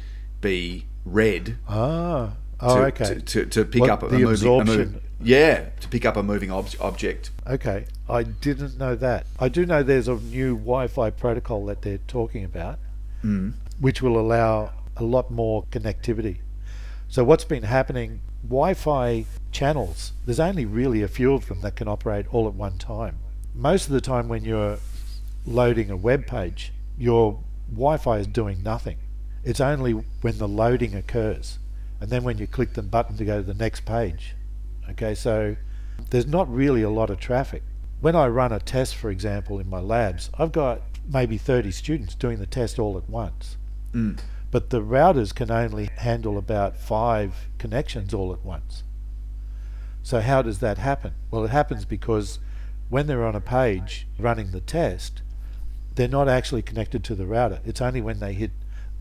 be 0.40 0.86
read 1.04 1.56
Ah, 1.68 2.34
oh, 2.60 2.76
to, 2.76 2.82
okay, 2.86 3.04
to, 3.04 3.20
to, 3.20 3.46
to 3.46 3.64
pick 3.64 3.80
What, 3.80 3.90
up 3.90 4.02
a 4.02 4.06
the 4.08 4.12
moving, 4.18 4.26
a 4.28 4.30
absorption. 4.32 5.00
yeah, 5.22 5.70
to 5.80 5.88
pick 5.88 6.04
up 6.04 6.16
a 6.16 6.22
moving 6.22 6.50
ob- 6.52 6.68
object. 6.80 7.30
okay. 7.46 7.86
I 8.08 8.24
didn't 8.24 8.76
know 8.76 8.96
that. 8.96 9.24
I 9.38 9.48
do 9.48 9.64
know 9.64 9.82
there's 9.84 10.08
a 10.08 10.14
new 10.16 10.56
Wi-Fi 10.56 11.10
protocol 11.10 11.64
that 11.66 11.82
they're 11.82 11.98
talking 12.08 12.44
about, 12.44 12.78
Mm. 13.24 13.52
which 13.78 14.02
will 14.02 14.18
allow 14.18 14.72
a 14.96 15.04
lot 15.04 15.30
more 15.30 15.64
connectivity. 15.70 16.38
So 17.08 17.22
what's 17.24 17.44
been 17.44 17.62
happening? 17.62 18.20
Wi-Fi 18.42 19.24
channels. 19.52 20.12
There's 20.24 20.40
only 20.40 20.64
really 20.64 21.02
a 21.02 21.08
few 21.08 21.34
of 21.34 21.48
them 21.48 21.60
that 21.60 21.76
can 21.76 21.88
operate 21.88 22.26
all 22.32 22.48
at 22.48 22.54
one 22.54 22.78
time. 22.78 23.18
Most 23.54 23.86
of 23.86 23.92
the 23.92 24.00
time, 24.00 24.28
when 24.28 24.44
you're 24.44 24.78
loading 25.46 25.90
a 25.90 25.96
web 25.96 26.26
page, 26.26 26.72
your 26.98 27.40
Wi-Fi 27.72 28.18
is 28.18 28.26
doing 28.26 28.62
nothing. 28.62 28.98
It's 29.44 29.60
only 29.60 29.92
when 29.92 30.38
the 30.38 30.48
loading 30.48 30.94
occurs, 30.94 31.58
and 32.00 32.10
then 32.10 32.24
when 32.24 32.38
you 32.38 32.46
click 32.46 32.74
the 32.74 32.82
button 32.82 33.16
to 33.16 33.24
go 33.24 33.40
to 33.40 33.46
the 33.46 33.54
next 33.54 33.84
page. 33.84 34.34
Okay, 34.90 35.14
so 35.14 35.56
there's 36.10 36.26
not 36.26 36.52
really 36.52 36.82
a 36.82 36.90
lot 36.90 37.10
of 37.10 37.18
traffic. 37.18 37.62
When 38.00 38.16
I 38.16 38.28
run 38.28 38.52
a 38.52 38.60
test, 38.60 38.96
for 38.96 39.10
example, 39.10 39.58
in 39.58 39.68
my 39.68 39.80
labs, 39.80 40.30
I've 40.38 40.52
got 40.52 40.82
maybe 41.08 41.38
30 41.38 41.70
students 41.70 42.14
doing 42.14 42.38
the 42.38 42.46
test 42.46 42.78
all 42.78 42.96
at 42.96 43.08
once. 43.08 43.56
Mm. 43.92 44.18
But 44.50 44.70
the 44.70 44.82
routers 44.82 45.34
can 45.34 45.50
only 45.50 45.90
handle 45.98 46.36
about 46.36 46.76
five 46.76 47.48
connections 47.58 48.12
all 48.12 48.32
at 48.32 48.44
once. 48.44 48.82
So 50.02 50.20
how 50.20 50.42
does 50.42 50.58
that 50.58 50.78
happen? 50.78 51.14
Well, 51.30 51.44
it 51.44 51.50
happens 51.50 51.84
because 51.84 52.38
when 52.88 53.06
they're 53.06 53.24
on 53.24 53.36
a 53.36 53.40
page 53.40 54.06
running 54.18 54.50
the 54.50 54.60
test, 54.60 55.22
they're 55.94 56.08
not 56.08 56.28
actually 56.28 56.62
connected 56.62 57.04
to 57.04 57.14
the 57.14 57.26
router. 57.26 57.60
It's 57.64 57.80
only 57.80 58.00
when 58.00 58.18
they 58.18 58.32
hit 58.32 58.50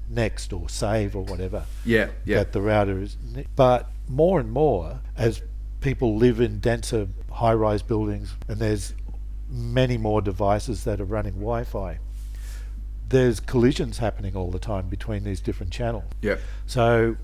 next 0.09 0.51
or 0.51 0.67
save 0.69 1.15
or 1.15 1.23
whatever 1.23 1.65
Yeah, 1.85 2.09
yeah, 2.25 2.38
that 2.38 2.51
the 2.51 2.62
router 2.62 3.01
is. 3.01 3.17
But 3.55 3.89
more 4.07 4.39
and 4.39 4.51
more, 4.51 4.99
as 5.15 5.41
people 5.81 6.15
live 6.15 6.41
in 6.41 6.59
denser 6.59 7.07
high-rise 7.31 7.83
buildings, 7.83 8.35
and 8.47 8.59
there's 8.59 8.93
many 9.49 9.97
more 9.97 10.21
devices 10.21 10.83
that 10.83 10.99
are 10.99 11.05
running 11.05 11.33
Wi-Fi, 11.33 11.99
there's 13.09 13.39
collisions 13.39 13.97
happening 13.97 14.35
all 14.35 14.51
the 14.51 14.59
time 14.59 14.87
between 14.87 15.23
these 15.23 15.41
different 15.41 15.71
channels. 15.71 16.05
yeah. 16.21 16.37
So, 16.65 17.17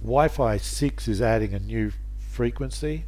Wi-Fi 0.00 0.56
six 0.56 1.06
is 1.06 1.20
adding 1.22 1.54
a 1.54 1.58
new 1.58 1.92
frequency. 2.18 3.04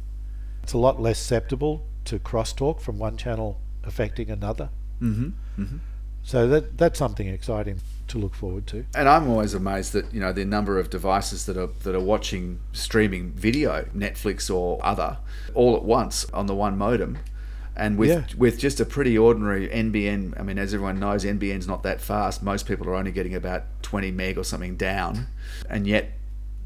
It's 0.63 0.73
a 0.73 0.77
lot 0.77 1.01
less 1.01 1.19
susceptible 1.19 1.85
to 2.05 2.19
crosstalk 2.19 2.79
from 2.79 2.99
one 2.99 3.17
channel 3.17 3.59
affecting 3.83 4.29
another. 4.29 4.69
Mm-hmm. 5.01 5.61
Mm-hmm. 5.61 5.77
So 6.23 6.47
that 6.47 6.77
that's 6.77 6.97
something 6.97 7.27
exciting 7.27 7.81
to 8.07 8.17
look 8.17 8.33
forward 8.33 8.65
to. 8.67 8.85
And 8.95 9.07
I'm 9.07 9.29
always 9.29 9.53
amazed 9.53 9.93
that 9.93 10.11
you 10.11 10.19
know 10.19 10.33
the 10.33 10.43
number 10.43 10.79
of 10.79 10.89
devices 10.89 11.45
that 11.45 11.55
are 11.55 11.69
that 11.83 11.93
are 11.93 11.99
watching 11.99 12.59
streaming 12.73 13.31
video, 13.31 13.85
Netflix 13.95 14.53
or 14.53 14.83
other, 14.83 15.19
all 15.53 15.75
at 15.75 15.83
once 15.83 16.25
on 16.33 16.47
the 16.47 16.55
one 16.55 16.77
modem, 16.77 17.19
and 17.75 17.97
with 17.97 18.09
Yeah. 18.09 18.23
with 18.37 18.57
just 18.59 18.79
a 18.79 18.85
pretty 18.85 19.17
ordinary 19.17 19.67
NBN. 19.69 20.33
I 20.39 20.43
mean, 20.43 20.57
as 20.57 20.73
everyone 20.73 20.99
knows, 20.99 21.25
NBN's 21.25 21.67
not 21.67 21.83
that 21.83 22.01
fast. 22.01 22.41
Most 22.43 22.67
people 22.67 22.87
are 22.87 22.95
only 22.95 23.11
getting 23.11 23.35
about 23.35 23.63
20 23.81 24.11
meg 24.11 24.37
or 24.37 24.43
something 24.43 24.75
down, 24.75 25.27
and 25.69 25.85
yet 25.87 26.11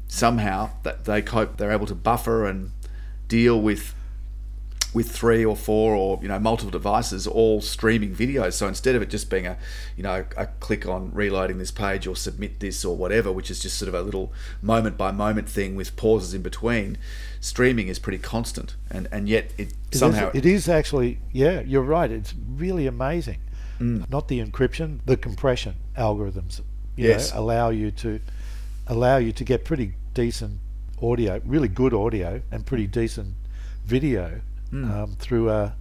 somehow 0.08 0.70
that 0.82 1.04
they 1.04 1.22
cope. 1.22 1.56
They're 1.56 1.72
able 1.72 1.86
to 1.86 1.94
buffer 1.94 2.46
and 2.46 2.72
deal 3.28 3.60
with 3.60 3.94
with 4.92 5.08
three 5.08 5.44
or 5.44 5.54
four 5.54 5.94
or 5.94 6.18
you 6.20 6.26
know 6.28 6.38
multiple 6.38 6.70
devices 6.70 7.26
all 7.26 7.60
streaming 7.60 8.12
videos. 8.14 8.54
So 8.54 8.66
instead 8.66 8.96
of 8.96 9.02
it 9.02 9.08
just 9.10 9.30
being 9.30 9.46
a 9.46 9.56
you 9.96 10.02
know 10.02 10.24
a 10.36 10.46
click 10.58 10.84
on 10.86 11.12
reloading 11.14 11.58
this 11.58 11.70
page 11.70 12.06
or 12.08 12.16
submit 12.16 12.58
this 12.60 12.84
or 12.84 12.96
whatever 12.96 13.30
which 13.30 13.50
is 13.52 13.60
just 13.60 13.78
sort 13.78 13.88
of 13.88 13.94
a 13.94 14.02
little 14.02 14.32
moment 14.60 14.96
by 14.98 15.12
moment 15.12 15.48
thing 15.48 15.76
with 15.76 15.94
pauses 15.96 16.34
in 16.34 16.42
between 16.42 16.98
streaming 17.40 17.86
is 17.88 17.98
pretty 18.00 18.18
constant. 18.18 18.74
And 18.90 19.06
and 19.12 19.28
yet 19.28 19.52
it 19.56 19.68
It 19.68 19.74
is- 19.92 19.98
somehow 20.00 20.30
it 20.34 20.44
is 20.44 20.68
actually 20.68 21.18
yeah 21.32 21.60
you're 21.60 21.82
right. 21.82 22.10
It's 22.10 22.34
really 22.56 22.86
amazing. 22.86 23.38
Mm. 23.80 24.10
not 24.10 24.28
the 24.28 24.44
encryption 24.44 24.98
the 25.06 25.16
compression 25.16 25.76
algorithms 25.96 26.60
you 26.96 27.08
Yes. 27.08 27.32
know, 27.32 27.40
allow 27.40 27.70
you 27.70 27.90
to 27.92 28.20
allow 28.86 29.16
you 29.16 29.32
to 29.32 29.42
get 29.42 29.64
pretty 29.64 29.94
decent 30.12 30.58
audio 31.00 31.40
really 31.46 31.68
good 31.68 31.94
audio 31.94 32.42
and 32.50 32.66
pretty 32.66 32.86
decent 32.86 33.36
video 33.86 34.42
Mm. 34.72 34.90
um, 34.90 35.16
through 35.18 35.50
a 35.50 35.74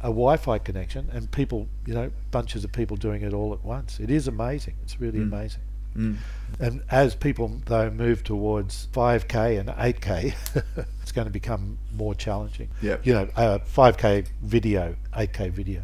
a 0.00 0.06
Wi-Fi 0.08 0.58
connection 0.58 1.08
and 1.12 1.30
people 1.30 1.68
you 1.86 1.94
know 1.94 2.10
bunches 2.32 2.64
of 2.64 2.72
people 2.72 2.96
doing 2.96 3.22
it 3.22 3.32
all 3.32 3.52
at 3.52 3.62
once 3.64 4.00
it 4.00 4.10
is 4.10 4.26
amazing 4.26 4.74
it's 4.82 5.00
really 5.00 5.20
Mm. 5.20 5.32
amazing 5.32 5.60
Mm. 5.96 6.16
and 6.58 6.82
as 6.90 7.14
people 7.14 7.60
though 7.66 7.90
move 7.90 8.24
towards 8.24 8.88
5k 8.92 9.58
and 9.60 9.68
8k 9.68 10.34
it's 11.02 11.12
going 11.12 11.26
to 11.26 11.30
become 11.32 11.78
more 11.94 12.14
challenging 12.14 12.68
Yep. 12.80 13.06
you 13.06 13.12
know 13.12 13.28
uh, 13.36 13.58
5k 13.76 14.26
video 14.42 14.96
8k 15.12 15.50
video 15.52 15.82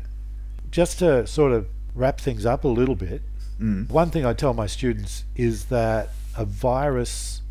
just 0.70 0.98
to 1.00 1.26
sort 1.26 1.52
of 1.52 1.66
wrap 1.94 2.20
things 2.20 2.44
up 2.46 2.64
a 2.64 2.68
little 2.68 2.96
bit 2.96 3.22
Mm. 3.60 3.88
one 3.90 4.10
thing 4.10 4.24
i 4.24 4.32
tell 4.32 4.54
my 4.54 4.66
students 4.68 5.24
is 5.36 5.64
that 5.66 6.10
a 6.36 6.44
virus 6.44 7.42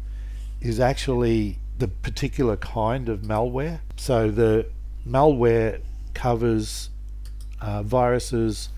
is 0.61 0.79
actually 0.79 1.59
the 1.77 1.87
particular 1.89 2.55
kind 2.57 3.07
of 3.09 3.21
malware 3.21 3.79
so 3.97 4.31
the 4.31 4.65
malware 5.07 5.81
covers 6.13 6.89
uh, 7.61 7.81
viruses 7.83 8.69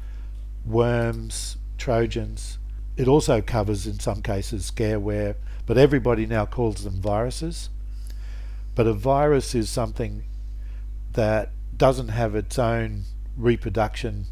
worms 0.66 1.58
trojans 1.78 2.58
it 2.98 3.08
also 3.08 3.42
covers 3.42 3.88
in 3.88 4.00
some 4.00 4.22
cases 4.22 4.70
scareware 4.70 5.36
but 5.66 5.78
everybody 5.78 6.26
now 6.26 6.46
calls 6.46 6.84
them 6.84 7.02
viruses 7.02 7.70
but 8.76 8.88
a 8.88 8.94
virus 8.94 9.54
is 9.54 9.70
something 9.70 10.24
that 11.12 11.52
doesn't 11.76 12.10
have 12.10 12.36
its 12.36 12.60
own 12.60 13.04
reproduction. 13.36 14.26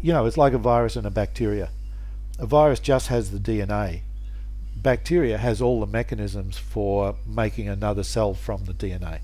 You 0.00 0.12
know, 0.12 0.26
it's 0.26 0.36
like 0.36 0.52
a 0.52 0.58
virus 0.58 0.96
and 0.96 1.06
a 1.06 1.10
bacteria. 1.10 1.70
a 2.38 2.46
virus 2.46 2.80
just 2.80 3.08
has 3.08 3.30
the 3.30 3.38
DNA. 3.38 4.02
Bacteria 4.76 5.38
has 5.38 5.62
all 5.62 5.80
the 5.80 5.86
mechanisms 5.86 6.58
for 6.58 7.16
making 7.26 7.68
another 7.68 8.02
cell 8.02 8.34
from 8.34 8.64
the 8.64 8.74
DNA. 8.74 9.20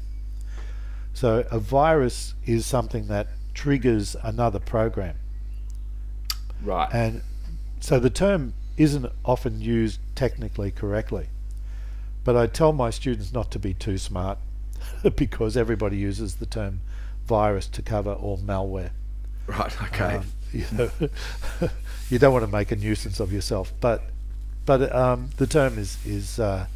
So 1.14 1.44
a 1.50 1.58
virus 1.58 2.34
is 2.46 2.64
something 2.66 3.08
that 3.08 3.28
triggers 3.54 4.14
another 4.22 4.58
program. 4.58 5.16
Right. 6.62 6.88
And 6.92 7.22
so 7.80 7.98
the 7.98 8.10
term 8.10 8.54
isn't 8.76 9.10
often 9.24 9.60
used 9.60 10.00
technically 10.14 10.70
correctly. 10.70 11.28
But 12.24 12.36
I 12.36 12.46
tell 12.46 12.72
my 12.72 12.90
students 12.90 13.32
not 13.32 13.50
to 13.52 13.58
be 13.58 13.74
too 13.74 13.98
smart 13.98 14.38
because 15.16 15.56
everybody 15.56 15.96
uses 15.96 16.36
the 16.36 16.46
term 16.46 16.80
virus 17.26 17.66
to 17.68 17.82
cover 17.82 18.12
all 18.12 18.38
malware. 18.38 18.90
right. 19.46 19.82
Okay. 19.84 20.16
Um, 20.16 20.26
you, 20.52 20.64
know, 20.72 20.90
you 22.10 22.18
don't 22.18 22.32
want 22.32 22.44
to 22.44 22.50
make 22.50 22.72
a 22.72 22.76
nuisance 22.76 23.20
of 23.20 23.32
yourself, 23.32 23.72
but 23.80 24.02
but 24.64 24.94
um, 24.94 25.30
the 25.38 25.46
term 25.46 25.78
is 25.78 25.98
is 26.06 26.38
uh, 26.38 26.66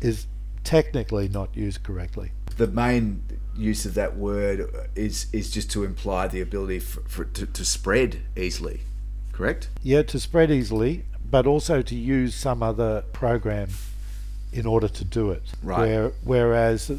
is 0.00 0.26
technically 0.64 1.28
not 1.28 1.56
used 1.56 1.82
correctly. 1.82 2.32
the 2.56 2.66
main 2.66 3.22
use 3.56 3.84
of 3.84 3.94
that 3.94 4.16
word 4.16 4.68
is 4.94 5.26
is 5.32 5.50
just 5.50 5.70
to 5.72 5.84
imply 5.84 6.28
the 6.28 6.40
ability 6.40 6.78
for, 6.80 7.00
for 7.02 7.24
to, 7.24 7.46
to 7.46 7.64
spread 7.64 8.22
easily. 8.36 8.80
Correct. 9.32 9.68
Yeah, 9.82 10.02
to 10.02 10.20
spread 10.20 10.50
easily, 10.50 11.04
but 11.28 11.46
also 11.46 11.82
to 11.82 11.94
use 11.94 12.34
some 12.34 12.62
other 12.62 13.02
program 13.12 13.70
in 14.52 14.66
order 14.66 14.88
to 14.88 15.04
do 15.04 15.30
it. 15.30 15.42
Right. 15.62 15.80
Where, 15.80 16.12
whereas 16.22 16.92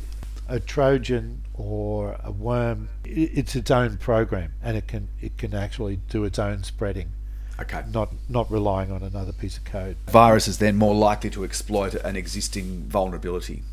a 0.47 0.59
Trojan 0.59 1.43
or 1.53 2.17
a 2.23 2.31
worm, 2.31 2.89
it's 3.05 3.55
its 3.55 3.71
own 3.71 3.97
program, 3.97 4.53
and 4.61 4.75
it 4.75 4.87
can 4.87 5.09
it 5.21 5.37
can 5.37 5.53
actually 5.53 5.97
do 6.09 6.23
its 6.23 6.39
own 6.39 6.63
spreading, 6.63 7.11
Okay. 7.59 7.83
not 7.91 8.11
not 8.27 8.51
relying 8.51 8.91
on 8.91 9.03
another 9.03 9.31
piece 9.31 9.57
of 9.57 9.63
code. 9.63 9.97
Virus 10.07 10.47
is 10.47 10.57
then 10.57 10.75
more 10.75 10.95
likely 10.95 11.29
to 11.29 11.43
exploit 11.43 11.93
an 11.93 12.15
existing 12.15 12.85
vulnerability. 12.87 13.63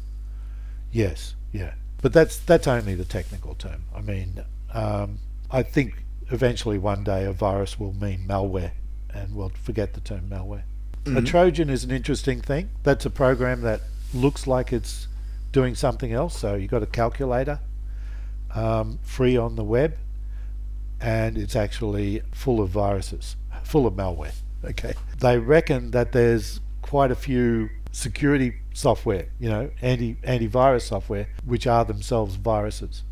Yes, 0.93 1.35
yeah, 1.53 1.75
but 2.03 2.13
that's 2.13 2.39
that's 2.39 2.67
only 2.67 2.95
the 2.95 3.05
technical 3.05 3.55
term. 3.55 3.85
I 3.95 4.01
mean, 4.01 4.45
um, 4.73 5.19
I 5.51 5.63
think 5.63 6.05
eventually 6.31 6.79
one 6.79 7.05
day 7.05 7.25
a 7.25 7.33
virus 7.33 7.79
will 7.79 7.93
mean 7.93 8.27
malware, 8.27 8.73
and 9.13 9.35
we'll 9.35 9.53
forget 9.63 9.95
the 9.95 10.01
term 10.01 10.29
malware. 10.31 10.63
A 11.07 11.23
Trojan 11.23 11.71
is 11.71 11.83
an 11.83 11.91
interesting 11.91 12.41
thing. 12.43 12.71
That's 12.83 13.07
a 13.07 13.11
program 13.11 13.63
that 13.63 13.81
looks 14.13 14.47
like 14.47 14.73
it's 14.73 15.09
doing 15.51 15.75
something 15.75 16.13
else. 16.13 16.39
So 16.39 16.55
you've 16.55 16.71
got 16.71 16.83
a 16.83 16.87
calculator, 16.87 17.59
um, 18.55 18.99
free 19.03 19.37
on 19.37 19.57
the 19.57 19.65
web, 19.65 19.97
and 21.01 21.39
it's 21.39 21.57
actually 21.57 22.23
full 22.33 22.61
of 22.61 22.69
viruses, 22.69 23.37
full 23.65 23.87
of 23.87 23.95
malware. 23.95 24.35
Okay, 24.63 24.93
they 25.19 25.39
reckon 25.39 25.91
that 25.93 26.13
there's 26.13 26.61
quite 26.83 27.11
a 27.11 27.17
few 27.17 27.71
security 27.93 28.60
software, 28.73 29.29
you 29.39 29.49
know, 29.49 29.71
anti 29.83 30.15
antivirus 30.17 30.83
software, 30.83 31.29
which 31.45 31.67
are 31.67 31.85
themselves 31.85 32.37
viruses. 32.37 33.03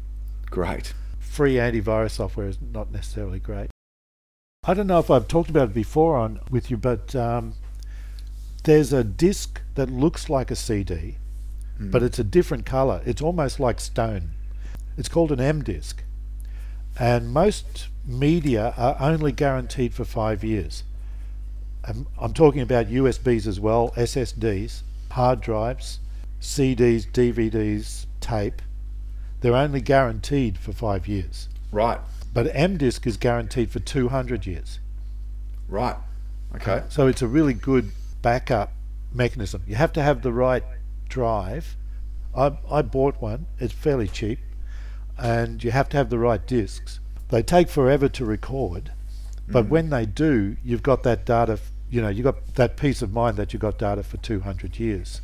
Great. 0.47 0.95
Free 1.19 1.55
antivirus 1.55 2.13
software 2.13 2.49
is 2.49 2.59
not 2.61 2.91
necessarily 2.91 3.39
great. 3.39 3.71
I 4.65 4.75
don't 4.75 4.87
know 4.87 4.99
if 4.99 5.11
I've 5.11 5.29
talked 5.29 5.51
about 5.51 5.71
it 5.71 5.75
before 5.75 6.17
on 6.17 6.41
with 6.51 6.71
you, 6.71 6.77
but 6.77 7.15
um, 7.15 7.55
there's 8.65 8.93
a 8.93 9.05
disc 9.05 9.61
that 9.75 9.91
looks 9.91 10.29
like 10.29 10.51
a 10.51 10.57
CD, 10.57 11.17
but 11.79 12.03
it's 12.03 12.19
a 12.19 12.25
different 12.25 12.67
color. 12.67 13.01
It's 13.07 13.23
almost 13.23 13.61
like 13.61 13.81
stone. 13.81 14.31
It's 14.97 15.09
called 15.09 15.31
an 15.31 15.41
M 15.41 15.63
disc, 15.63 16.03
and 16.99 17.33
most 17.33 17.89
media 18.05 18.75
are 18.77 18.97
only 18.99 19.33
guaranteed 19.33 19.95
for 19.95 20.05
five 20.05 20.43
years. 20.43 20.83
Um, 21.85 22.09
I'm 22.21 22.35
talking 22.35 22.61
about 22.61 22.89
USBs 22.89 23.47
as 23.47 23.61
well, 23.61 23.93
SSDs, 23.97 24.83
hard 25.13 25.41
drives, 25.41 26.01
CDs, 26.41 27.11
DVDs, 27.11 28.07
tape. 28.21 28.63
They're 29.41 29.55
only 29.55 29.81
guaranteed 29.81 30.59
for 30.59 30.73
five 30.73 31.07
years. 31.07 31.49
Right. 31.71 32.01
But 32.33 32.51
M 32.55 32.77
disk 32.77 33.07
is 33.07 33.17
guaranteed 33.17 33.71
for 33.71 33.81
200 33.81 34.47
years. 34.47 34.81
Right. 35.69 35.97
Okay. 36.55 36.83
So 36.89 37.07
it's 37.07 37.23
a 37.23 37.29
really 37.29 37.55
good 37.55 37.93
backup 38.23 38.73
mechanism. 39.13 39.63
You 39.67 39.77
have 39.77 39.93
to 39.95 40.03
have 40.03 40.23
the 40.23 40.33
right 40.33 40.65
drive. 41.09 41.77
I, 42.35 42.59
I 42.71 42.83
bought 42.83 43.21
one, 43.21 43.47
it's 43.59 43.73
fairly 43.73 44.09
cheap, 44.09 44.39
and 45.17 45.63
you 45.65 45.71
have 45.71 45.89
to 45.91 45.97
have 45.97 46.11
the 46.11 46.19
right 46.19 46.45
discs. 46.47 47.01
They 47.31 47.43
take 47.43 47.69
forever 47.69 48.09
to 48.09 48.25
record, 48.25 48.93
but 49.49 49.67
mm. 49.67 49.69
when 49.71 49.91
they 49.91 50.07
do, 50.07 50.57
you've 50.63 50.83
got 50.83 51.03
that 51.03 51.27
data, 51.27 51.59
you 51.91 52.01
know, 52.03 52.09
you've 52.09 52.25
got 52.25 52.55
that 52.55 52.77
peace 52.77 53.03
of 53.03 53.13
mind 53.13 53.37
that 53.37 53.53
you've 53.53 53.63
got 53.63 53.79
data 53.79 54.03
for 54.03 54.17
200 54.19 54.79
years. 54.79 55.21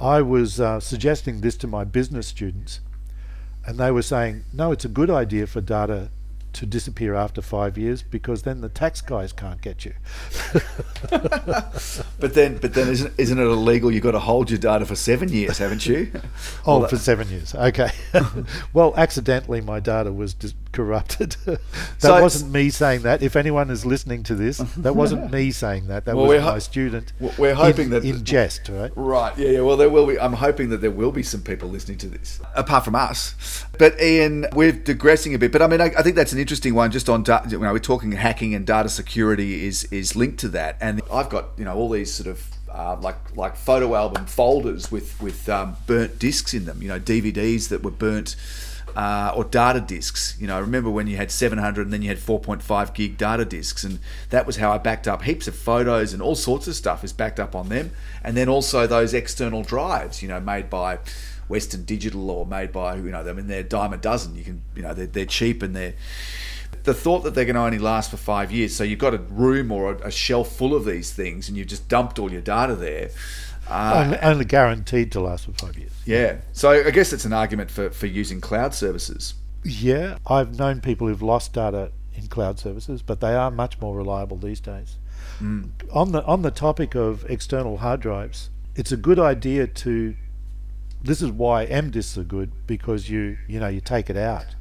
I 0.00 0.22
was 0.22 0.60
uh, 0.60 0.80
suggesting 0.80 1.40
this 1.40 1.56
to 1.58 1.66
my 1.66 1.84
business 1.84 2.26
students, 2.26 2.80
and 3.66 3.78
they 3.78 3.90
were 3.90 4.02
saying, 4.02 4.44
no, 4.52 4.72
it's 4.72 4.84
a 4.84 4.88
good 4.88 5.10
idea 5.10 5.46
for 5.46 5.60
data 5.60 6.10
to 6.54 6.66
disappear 6.66 7.14
after 7.14 7.42
five 7.42 7.76
years 7.76 8.02
because 8.02 8.42
then 8.42 8.60
the 8.60 8.68
tax 8.68 9.00
guys 9.00 9.32
can't 9.32 9.60
get 9.60 9.84
you. 9.84 9.92
But 12.20 12.32
then, 12.34 12.56
but 12.58 12.72
then, 12.72 12.88
isn't 12.88 13.12
isn't 13.18 13.38
it 13.38 13.42
illegal? 13.42 13.90
You've 13.90 14.02
got 14.02 14.12
to 14.12 14.18
hold 14.20 14.50
your 14.50 14.58
data 14.58 14.86
for 14.86 14.94
seven 14.94 15.28
years, 15.28 15.58
haven't 15.58 15.84
you? 15.84 16.10
Oh, 16.64 16.78
Well, 16.80 16.88
for 16.88 16.96
seven 16.96 17.28
years. 17.28 17.54
Okay. 17.54 17.90
well, 18.72 18.94
accidentally, 18.96 19.60
my 19.60 19.80
data 19.80 20.10
was 20.12 20.32
dis- 20.32 20.54
corrupted. 20.74 21.36
that 21.46 21.60
So- 21.98 22.20
wasn't 22.20 22.52
me 22.52 22.68
saying 22.70 23.02
that. 23.02 23.22
If 23.22 23.36
anyone 23.36 23.70
is 23.70 23.86
listening 23.86 24.22
to 24.24 24.34
this, 24.34 24.58
that 24.78 24.94
wasn't 24.94 25.32
me 25.32 25.50
saying 25.50 25.86
that. 25.86 26.04
That 26.04 26.16
Well, 26.16 26.26
was 26.26 26.36
we're 26.36 26.40
ho- 26.40 26.52
my 26.52 26.58
student. 26.58 27.12
we're 27.38 27.54
hoping 27.54 27.86
in, 27.86 27.90
that- 27.92 28.04
in 28.04 28.24
jest, 28.24 28.68
right? 28.68 28.92
Right. 28.96 29.36
Yeah. 29.38 29.48
Yeah. 29.50 29.60
Well, 29.60 29.76
there 29.76 29.88
will 29.88 30.06
be. 30.06 30.18
I'm 30.18 30.34
hoping 30.34 30.68
that 30.70 30.78
there 30.82 30.90
will 30.90 31.12
be 31.12 31.22
some 31.22 31.40
people 31.42 31.68
listening 31.70 31.98
to 31.98 32.08
this, 32.08 32.40
apart 32.54 32.84
from 32.84 32.94
us. 32.94 33.34
But 33.78 34.00
Ian, 34.00 34.46
we're 34.52 34.72
digressing 34.72 35.34
a 35.34 35.38
bit. 35.38 35.52
But 35.52 35.62
I 35.62 35.66
mean, 35.66 35.80
I, 35.80 35.86
I 35.96 36.02
think 36.02 36.16
that's 36.16 36.32
an 36.32 36.38
interesting 36.38 36.74
one. 36.74 36.90
Just 36.90 37.08
on, 37.08 37.22
da- 37.22 37.44
you 37.48 37.58
know, 37.58 37.72
we're 37.72 37.78
talking 37.78 38.12
hacking 38.12 38.54
and 38.54 38.66
data 38.66 38.88
security 38.88 39.66
is 39.66 39.84
is 39.84 40.14
linked 40.16 40.38
to 40.40 40.48
that. 40.50 40.76
And 40.80 41.00
I've 41.12 41.28
got 41.30 41.50
you 41.56 41.64
know 41.64 41.74
all 41.74 41.88
these 41.90 42.12
sort 42.12 42.26
of. 42.28 42.48
Uh, 42.74 42.96
like 43.00 43.36
like 43.36 43.54
photo 43.56 43.94
album 43.94 44.26
folders 44.26 44.90
with 44.90 45.22
with 45.22 45.48
um, 45.48 45.76
burnt 45.86 46.18
discs 46.18 46.52
in 46.52 46.64
them, 46.64 46.82
you 46.82 46.88
know 46.88 46.98
DVDs 46.98 47.68
that 47.68 47.84
were 47.84 47.90
burnt, 47.92 48.34
uh, 48.96 49.32
or 49.34 49.44
data 49.44 49.80
discs. 49.80 50.36
You 50.38 50.46
know, 50.46 50.56
I 50.56 50.60
remember 50.60 50.90
when 50.90 51.06
you 51.06 51.16
had 51.16 51.30
700 51.30 51.82
and 51.82 51.92
then 51.92 52.02
you 52.02 52.08
had 52.08 52.18
4.5 52.18 52.94
gig 52.94 53.16
data 53.18 53.44
discs, 53.44 53.84
and 53.84 53.98
that 54.30 54.46
was 54.46 54.56
how 54.56 54.72
I 54.72 54.78
backed 54.78 55.08
up 55.08 55.22
heaps 55.22 55.48
of 55.48 55.56
photos 55.56 56.12
and 56.12 56.22
all 56.22 56.34
sorts 56.34 56.68
of 56.68 56.74
stuff 56.74 57.04
is 57.04 57.12
backed 57.12 57.40
up 57.40 57.54
on 57.54 57.68
them. 57.68 57.90
And 58.22 58.36
then 58.36 58.48
also 58.48 58.86
those 58.86 59.14
external 59.14 59.62
drives, 59.62 60.22
you 60.22 60.28
know, 60.28 60.40
made 60.40 60.70
by 60.70 60.98
Western 61.48 61.84
Digital 61.84 62.30
or 62.30 62.46
made 62.46 62.72
by 62.72 62.96
you 62.96 63.10
know, 63.10 63.20
I 63.20 63.32
mean, 63.32 63.48
they're 63.48 63.62
dime 63.62 63.92
a 63.92 63.96
dozen. 63.96 64.34
You 64.34 64.44
can, 64.44 64.62
you 64.74 64.82
know, 64.82 64.94
they're, 64.94 65.06
they're 65.06 65.26
cheap 65.26 65.62
and 65.62 65.74
they're. 65.74 65.94
The 66.84 66.92
thought 66.92 67.20
that 67.20 67.34
they're 67.34 67.46
going 67.46 67.54
to 67.54 67.62
only 67.62 67.78
last 67.78 68.10
for 68.10 68.18
five 68.18 68.52
years, 68.52 68.76
so 68.76 68.84
you've 68.84 68.98
got 68.98 69.14
a 69.14 69.18
room 69.18 69.72
or 69.72 69.92
a, 69.92 70.08
a 70.08 70.10
shelf 70.10 70.54
full 70.54 70.74
of 70.74 70.84
these 70.84 71.14
things, 71.14 71.48
and 71.48 71.56
you've 71.56 71.68
just 71.68 71.88
dumped 71.88 72.18
all 72.18 72.30
your 72.30 72.42
data 72.42 72.74
there. 72.74 73.08
Uh, 73.68 74.16
only, 74.22 74.44
guaranteed 74.44 75.10
to 75.12 75.20
last 75.20 75.46
for 75.46 75.52
five 75.52 75.78
years. 75.78 75.92
yeah. 76.04 76.36
So 76.52 76.70
I 76.70 76.90
guess 76.90 77.12
it's 77.12 77.24
an 77.24 77.32
argument 77.32 77.70
for, 77.70 77.90
for 77.90 78.06
using 78.06 78.40
cloud 78.40 78.74
services. 78.74 79.34
Yeah, 79.64 80.18
I've 80.26 80.58
known 80.58 80.80
people 80.80 81.08
who've 81.08 81.22
lost 81.22 81.54
data 81.54 81.90
in 82.14 82.26
cloud 82.26 82.58
services, 82.58 83.00
but 83.00 83.20
they 83.20 83.34
are 83.34 83.50
much 83.50 83.80
more 83.80 83.96
reliable 83.96 84.36
these 84.36 84.60
days. 84.60 84.98
On 85.40 86.12
the 86.12 86.24
on 86.24 86.42
the 86.42 86.50
topic 86.50 86.94
of 86.94 87.28
external 87.28 87.78
hard 87.78 88.00
drives, 88.00 88.50
it's 88.76 88.92
a 88.92 88.96
good 88.96 89.18
idea 89.18 89.66
to. 89.66 90.14
This 91.02 91.20
is 91.20 91.30
why 91.30 91.64
M 91.64 91.90
disks 91.90 92.16
are 92.16 92.24
good 92.24 92.52
because 92.66 93.10
you 93.10 93.36
you 93.48 93.58
know 93.60 93.68
you 93.68 93.80
take 93.80 94.08
it 94.08 94.16
out, 94.16 94.54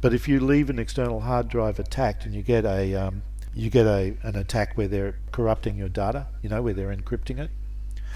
but 0.00 0.12
if 0.12 0.26
you 0.26 0.40
leave 0.40 0.68
an 0.70 0.78
external 0.78 1.20
hard 1.20 1.48
drive 1.48 1.78
attacked 1.78 2.24
and 2.26 2.34
you 2.34 2.42
get 2.42 2.64
a 2.64 2.94
um, 2.94 3.22
you 3.54 3.70
get 3.70 3.86
a 3.86 4.16
an 4.22 4.36
attack 4.36 4.76
where 4.76 4.88
they're 4.88 5.18
corrupting 5.30 5.76
your 5.76 5.88
data, 5.88 6.26
you 6.42 6.48
know 6.48 6.62
where 6.62 6.74
they're 6.74 6.94
encrypting 6.94 7.38
it, 7.38 7.50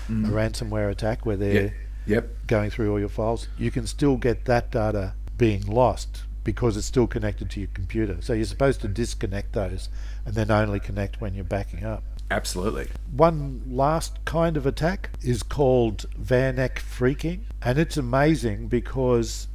Mm. 0.08 0.28
a 0.28 0.30
ransomware 0.30 0.90
attack 0.90 1.26
where 1.26 1.36
they're 1.36 1.62
Yeah. 1.64 1.70
Yep. 2.06 2.46
going 2.46 2.70
through 2.70 2.92
all 2.92 3.00
your 3.00 3.08
files, 3.08 3.48
you 3.58 3.70
can 3.70 3.86
still 3.86 4.16
get 4.16 4.44
that 4.44 4.70
data 4.70 5.14
being 5.36 5.62
lost 5.66 6.22
because 6.44 6.76
it's 6.76 6.86
still 6.86 7.08
connected 7.08 7.50
to 7.50 7.60
your 7.60 7.68
computer. 7.74 8.18
So 8.20 8.32
you're 8.32 8.44
supposed 8.44 8.80
to 8.82 8.88
disconnect 8.88 9.52
those 9.54 9.88
and 10.24 10.34
then 10.34 10.50
only 10.50 10.78
connect 10.78 11.20
when 11.20 11.34
you're 11.34 11.44
backing 11.44 11.84
up. 11.84 12.04
Absolutely. 12.30 12.88
One 13.16 13.62
last 13.68 14.24
kind 14.24 14.56
of 14.56 14.64
attack 14.66 15.10
is 15.22 15.42
called 15.42 16.06
Van 16.16 16.58
Eck 16.58 16.80
phreaking, 16.80 17.40
and 17.62 17.78
it's 17.78 17.96
amazing 17.96 18.68
because 18.68 19.46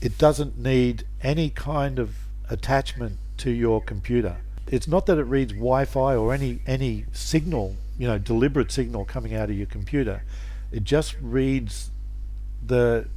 it 0.00 0.18
doesn't 0.18 0.58
need 0.58 1.04
any 1.22 1.50
kind 1.50 1.98
of 1.98 2.16
attachment 2.50 3.18
to 3.38 3.50
your 3.50 3.80
computer. 3.80 4.36
It's 4.68 4.88
not 4.88 5.06
that 5.06 5.18
it 5.18 5.24
reads 5.24 5.52
Wi-Fi 5.52 6.14
or 6.16 6.32
any 6.34 6.60
any 6.66 7.04
signal, 7.12 7.76
you 7.98 8.06
know, 8.06 8.18
deliberate 8.18 8.70
signal 8.72 9.04
coming 9.04 9.34
out 9.34 9.50
of 9.50 9.56
your 9.56 9.66
computer. 9.66 10.22
It 10.72 10.84
just 10.84 11.16
reads 11.20 11.90
the 12.64 13.08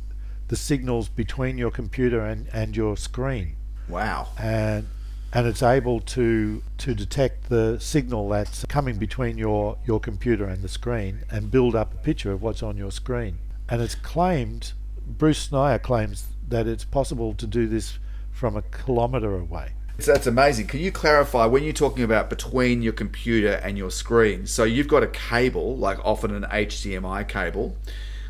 the 0.48 0.56
signals 0.56 1.10
between 1.10 1.58
your 1.58 1.72
computer 1.72 2.22
and, 2.22 2.48
and 2.54 2.76
your 2.76 2.96
screen 2.96 3.56
Wow. 3.90 4.30
and 4.38 4.88
and 5.34 5.46
it's 5.46 5.62
able 5.62 6.00
to 6.00 6.62
to 6.78 6.94
detect 6.94 7.50
the 7.50 7.78
signal 7.82 8.30
that's 8.30 8.64
coming 8.66 8.98
between 8.98 9.38
your 9.38 9.78
your 9.86 10.00
computer 10.00 10.46
and 10.46 10.62
the 10.64 10.70
screen 10.70 11.24
and 11.30 11.52
build 11.52 11.76
up 11.76 11.94
a 11.94 11.98
picture 11.98 12.32
of 12.32 12.42
what's 12.42 12.64
on 12.64 12.78
your 12.78 12.92
screen. 12.92 13.40
And 13.70 13.82
it's 13.82 13.96
claimed 13.96 14.74
Bruce 15.06 15.50
Schneier 15.50 15.82
claims 15.82 16.28
that 16.48 16.68
it's 16.68 16.86
possible 16.86 17.34
to 17.34 17.46
do 17.48 17.68
this 17.68 18.00
from 18.32 18.56
a 18.56 18.62
kilometre 18.62 19.36
away. 19.38 19.72
So 20.00 20.14
that's 20.14 20.28
amazing. 20.28 20.68
Can 20.68 20.80
you 20.80 20.92
clarify 20.92 21.46
when 21.48 21.64
you're 21.64 21.74
talking 21.74 22.04
about 22.04 22.30
between 22.30 22.82
your 22.84 22.94
computer 22.94 23.54
and 23.64 23.78
your 23.78 23.90
screen? 23.90 24.46
So 24.46 24.64
you've 24.64 24.88
got 24.88 25.02
a 25.04 25.08
cable, 25.08 25.76
like 25.76 25.98
often 26.06 26.34
an 26.36 26.44
HDMI 26.44 27.28
cable, 27.28 27.76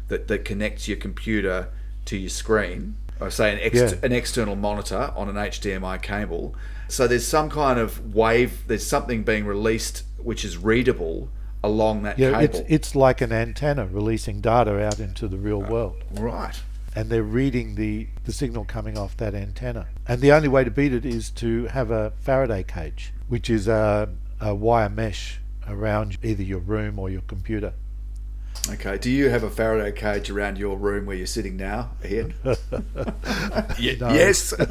that, 0.07 0.27
that 0.29 0.45
connects 0.45 0.87
your 0.87 0.97
computer 0.97 1.67
to 2.05 2.15
your 2.17 2.29
screen, 2.29 2.95
or 3.19 3.29
say 3.29 3.51
an, 3.53 3.59
ex- 3.61 3.75
Yeah. 3.93 3.99
an 4.01 4.13
external 4.13 4.55
monitor 4.55 5.11
on 5.15 5.27
an 5.27 5.35
HDMI 5.35 6.01
cable. 6.01 6.55
So 6.87 7.05
there's 7.05 7.27
some 7.27 7.49
kind 7.49 7.77
of 7.77 8.15
wave, 8.15 8.63
there's 8.67 8.87
something 8.87 9.23
being 9.23 9.45
released 9.45 10.03
which 10.23 10.45
is 10.45 10.57
readable 10.57 11.27
along 11.63 12.03
that 12.03 12.17
Yeah, 12.17 12.31
cable. 12.39 12.59
it's 12.59 12.69
it's 12.69 12.95
like 12.95 13.19
an 13.19 13.33
antenna 13.33 13.85
releasing 13.87 14.39
data 14.39 14.79
out 14.85 14.99
into 14.99 15.27
the 15.27 15.37
real 15.37 15.61
world. 15.61 15.95
right. 16.13 16.57
And 16.97 17.11
they're 17.11 17.21
reading 17.21 17.75
the, 17.75 18.07
the 18.25 18.33
signal 18.33 18.65
coming 18.65 18.97
off 18.97 19.15
that 19.17 19.35
antenna. 19.35 19.85
And 20.07 20.19
the 20.19 20.31
only 20.31 20.47
way 20.47 20.63
to 20.63 20.71
beat 20.71 20.93
it 20.93 21.05
is 21.05 21.29
to 21.31 21.65
have 21.67 21.91
a 21.91 22.11
Faraday 22.21 22.63
cage, 22.63 23.13
which 23.27 23.51
is 23.51 23.67
a, 23.67 24.09
a 24.41 24.55
wire 24.55 24.89
mesh 24.89 25.39
around 25.67 26.17
either 26.23 26.41
your 26.41 26.57
room 26.57 26.97
or 26.97 27.11
your 27.11 27.21
computer. 27.21 27.73
Okay. 28.67 28.97
Do 28.97 29.11
you 29.11 29.29
have 29.29 29.43
a 29.43 29.49
Faraday 29.51 29.95
cage 29.95 30.31
around 30.31 30.57
your 30.57 30.75
room 30.75 31.05
where 31.05 31.15
you're 31.15 31.27
sitting 31.27 31.55
now, 31.55 31.91
Ian? 32.03 32.33
Yes. 34.15 34.55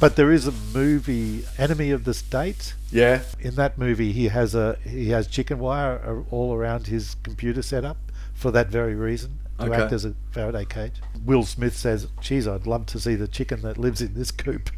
But 0.00 0.14
there 0.16 0.30
is 0.30 0.46
a 0.46 0.52
movie, 0.52 1.44
Enemy 1.58 1.90
of 1.90 2.04
the 2.04 2.14
State. 2.14 2.74
yeah. 2.92 3.22
In 3.40 3.56
that 3.56 3.76
movie, 3.76 4.12
he 4.12 4.28
has 4.28 4.54
a 4.54 4.76
he 4.84 5.08
has 5.10 5.26
chicken 5.26 5.58
wire 5.58 6.24
all 6.30 6.54
around 6.54 6.86
his 6.86 7.16
computer 7.24 7.62
setup 7.62 7.96
for 8.34 8.52
that 8.52 8.68
very 8.68 8.94
reason 8.94 9.38
to 9.58 9.66
Okay. 9.66 9.82
act 9.82 9.92
as 9.92 10.04
a 10.04 10.14
Faraday 10.32 10.64
cage. 10.64 10.94
Will 11.24 11.44
Smith 11.44 11.76
says, 11.76 12.08
"Geez, 12.20 12.46
I'd 12.48 12.66
love 12.66 12.86
to 12.86 12.98
see 13.00 13.14
the 13.14 13.28
chicken 13.28 13.60
that 13.62 13.78
lives 13.78 14.00
in 14.02 14.14
this 14.14 14.30
coop." 14.30 14.70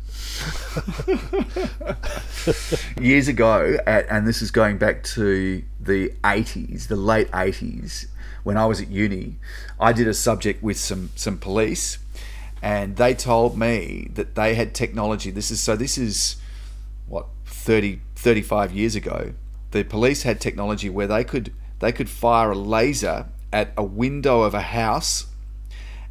years 3.01 3.29
ago, 3.29 3.79
at, 3.87 4.07
and 4.09 4.27
this 4.27 4.43
is 4.43 4.51
going 4.51 4.79
back 4.79 5.03
to 5.03 5.63
the 5.81 6.13
80s, 6.25 6.89
the 6.89 6.97
late 6.97 7.31
80s, 7.31 8.07
when 8.43 8.57
I 8.57 8.67
was 8.67 8.81
at 8.81 8.89
uni, 8.89 9.37
I 9.81 9.93
did 9.93 10.07
a 10.07 10.15
subject 10.15 10.63
with 10.63 10.77
some, 10.79 11.11
some 11.17 11.39
police, 11.39 11.99
and 12.63 12.97
they 12.97 13.15
told 13.15 13.59
me 13.59 14.11
that 14.15 14.35
they 14.35 14.55
had 14.55 14.75
technology. 14.75 15.31
This 15.31 15.51
is 15.51 15.61
so, 15.61 15.77
this 15.77 15.99
is 15.99 16.37
what, 17.07 17.27
30, 17.47 18.01
35 18.15 18.73
years 18.73 18.95
ago. 18.95 19.33
The 19.73 19.83
police 19.83 20.23
had 20.23 20.41
technology 20.41 20.89
where 20.89 21.07
they 21.07 21.25
could 21.25 21.53
they 21.79 21.93
could 21.93 22.09
fire 22.09 22.53
a 22.53 22.55
laser 22.55 23.27
at 23.53 23.73
a 23.77 23.85
window 23.85 24.43
of 24.43 24.55
a 24.55 24.61
house 24.63 25.27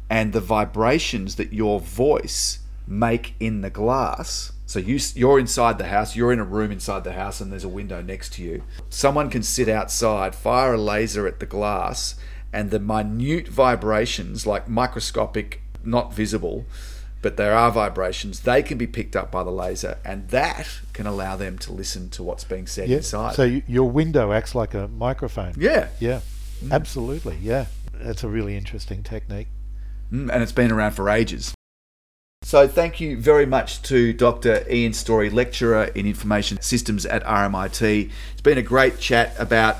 and 0.08 0.32
the 0.32 0.40
vibrations 0.40 1.36
that 1.36 1.52
your 1.52 1.80
voice 1.80 2.60
make 2.86 3.34
in 3.40 3.60
the 3.60 3.70
glass. 3.70 4.52
So 4.66 4.78
you 4.78 4.98
you're 5.14 5.38
inside 5.38 5.78
the 5.78 5.86
house 5.88 6.16
you're 6.16 6.32
in 6.32 6.38
a 6.40 6.44
room 6.44 6.70
inside 6.72 7.04
the 7.04 7.12
house 7.12 7.40
and 7.40 7.50
there's 7.52 7.64
a 7.64 7.68
window 7.68 8.00
next 8.02 8.32
to 8.34 8.42
you. 8.42 8.62
Someone 8.88 9.30
can 9.30 9.42
sit 9.42 9.68
outside 9.68 10.34
fire 10.34 10.74
a 10.74 10.78
laser 10.78 11.26
at 11.26 11.40
the 11.40 11.46
glass 11.46 12.14
and 12.52 12.70
the 12.70 12.78
minute 12.80 13.48
vibrations 13.48 14.46
like 14.46 14.68
microscopic 14.68 15.60
not 15.84 16.12
visible 16.12 16.64
but 17.22 17.36
there 17.36 17.54
are 17.54 17.70
vibrations 17.72 18.40
they 18.40 18.62
can 18.62 18.78
be 18.78 18.86
picked 18.86 19.16
up 19.16 19.32
by 19.32 19.42
the 19.42 19.50
laser 19.50 19.98
and 20.04 20.28
that 20.28 20.68
can 20.92 21.06
allow 21.06 21.34
them 21.36 21.58
to 21.58 21.72
listen 21.72 22.08
to 22.10 22.22
what's 22.22 22.44
being 22.44 22.66
said 22.66 22.88
Yeah. 22.88 22.98
inside. 22.98 23.34
So 23.34 23.60
your 23.66 23.90
window 23.90 24.32
acts 24.32 24.54
like 24.54 24.74
a 24.74 24.86
microphone. 24.88 25.54
yeah. 25.58 25.88
Yeah, 25.98 26.20
absolutely. 26.70 27.38
Yeah, 27.40 27.66
that's 27.94 28.24
a 28.24 28.28
really 28.28 28.56
interesting 28.56 29.02
technique. 29.02 29.48
Mm, 30.12 30.30
and 30.32 30.42
it's 30.42 30.52
been 30.52 30.72
around 30.72 30.92
for 30.92 31.10
ages. 31.10 31.54
So, 32.42 32.68
thank 32.68 33.00
you 33.00 33.20
very 33.20 33.46
much 33.46 33.82
to 33.82 34.12
Dr. 34.12 34.64
Ian 34.70 34.92
Story, 34.92 35.30
lecturer 35.30 35.84
in 35.84 36.06
information 36.06 36.60
systems 36.60 37.04
at 37.04 37.24
RMIT. 37.24 38.10
It's 38.32 38.40
been 38.40 38.58
a 38.58 38.62
great 38.62 39.00
chat 39.00 39.34
about 39.38 39.78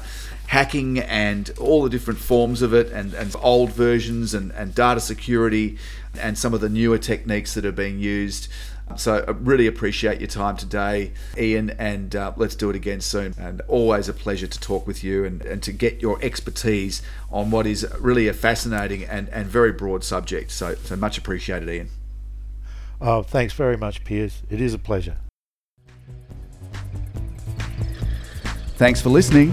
hacking 0.48 0.98
and 0.98 1.50
all 1.58 1.82
the 1.82 1.90
different 1.90 2.18
forms 2.18 2.62
of 2.62 2.72
it, 2.74 2.90
and, 2.90 3.14
and 3.14 3.34
old 3.40 3.70
versions, 3.70 4.34
and, 4.34 4.50
and 4.52 4.74
data 4.74 5.00
security, 5.00 5.78
and 6.18 6.36
some 6.36 6.54
of 6.54 6.60
the 6.60 6.68
newer 6.68 6.98
techniques 6.98 7.54
that 7.54 7.64
are 7.64 7.72
being 7.72 7.98
used. 8.00 8.48
So, 8.94 9.24
I 9.26 9.32
really 9.32 9.66
appreciate 9.66 10.20
your 10.20 10.28
time 10.28 10.56
today, 10.56 11.12
Ian, 11.36 11.70
and 11.70 12.14
uh, 12.14 12.32
let's 12.36 12.54
do 12.54 12.70
it 12.70 12.76
again 12.76 13.00
soon. 13.00 13.34
And 13.38 13.60
always 13.68 14.08
a 14.08 14.12
pleasure 14.12 14.46
to 14.46 14.60
talk 14.60 14.86
with 14.86 15.02
you 15.02 15.24
and, 15.24 15.42
and 15.42 15.62
to 15.64 15.72
get 15.72 16.00
your 16.00 16.22
expertise 16.22 17.02
on 17.30 17.50
what 17.50 17.66
is 17.66 17.86
really 17.98 18.28
a 18.28 18.32
fascinating 18.32 19.04
and, 19.04 19.28
and 19.30 19.46
very 19.48 19.72
broad 19.72 20.04
subject. 20.04 20.52
So, 20.52 20.76
so 20.76 20.96
much 20.96 21.18
appreciated, 21.18 21.68
Ian. 21.68 21.88
Oh, 23.00 23.22
thanks 23.22 23.52
very 23.52 23.76
much, 23.76 24.04
Piers. 24.04 24.42
It 24.48 24.60
is 24.60 24.72
a 24.72 24.78
pleasure. 24.78 25.16
Thanks 28.76 29.00
for 29.00 29.08
listening. 29.08 29.52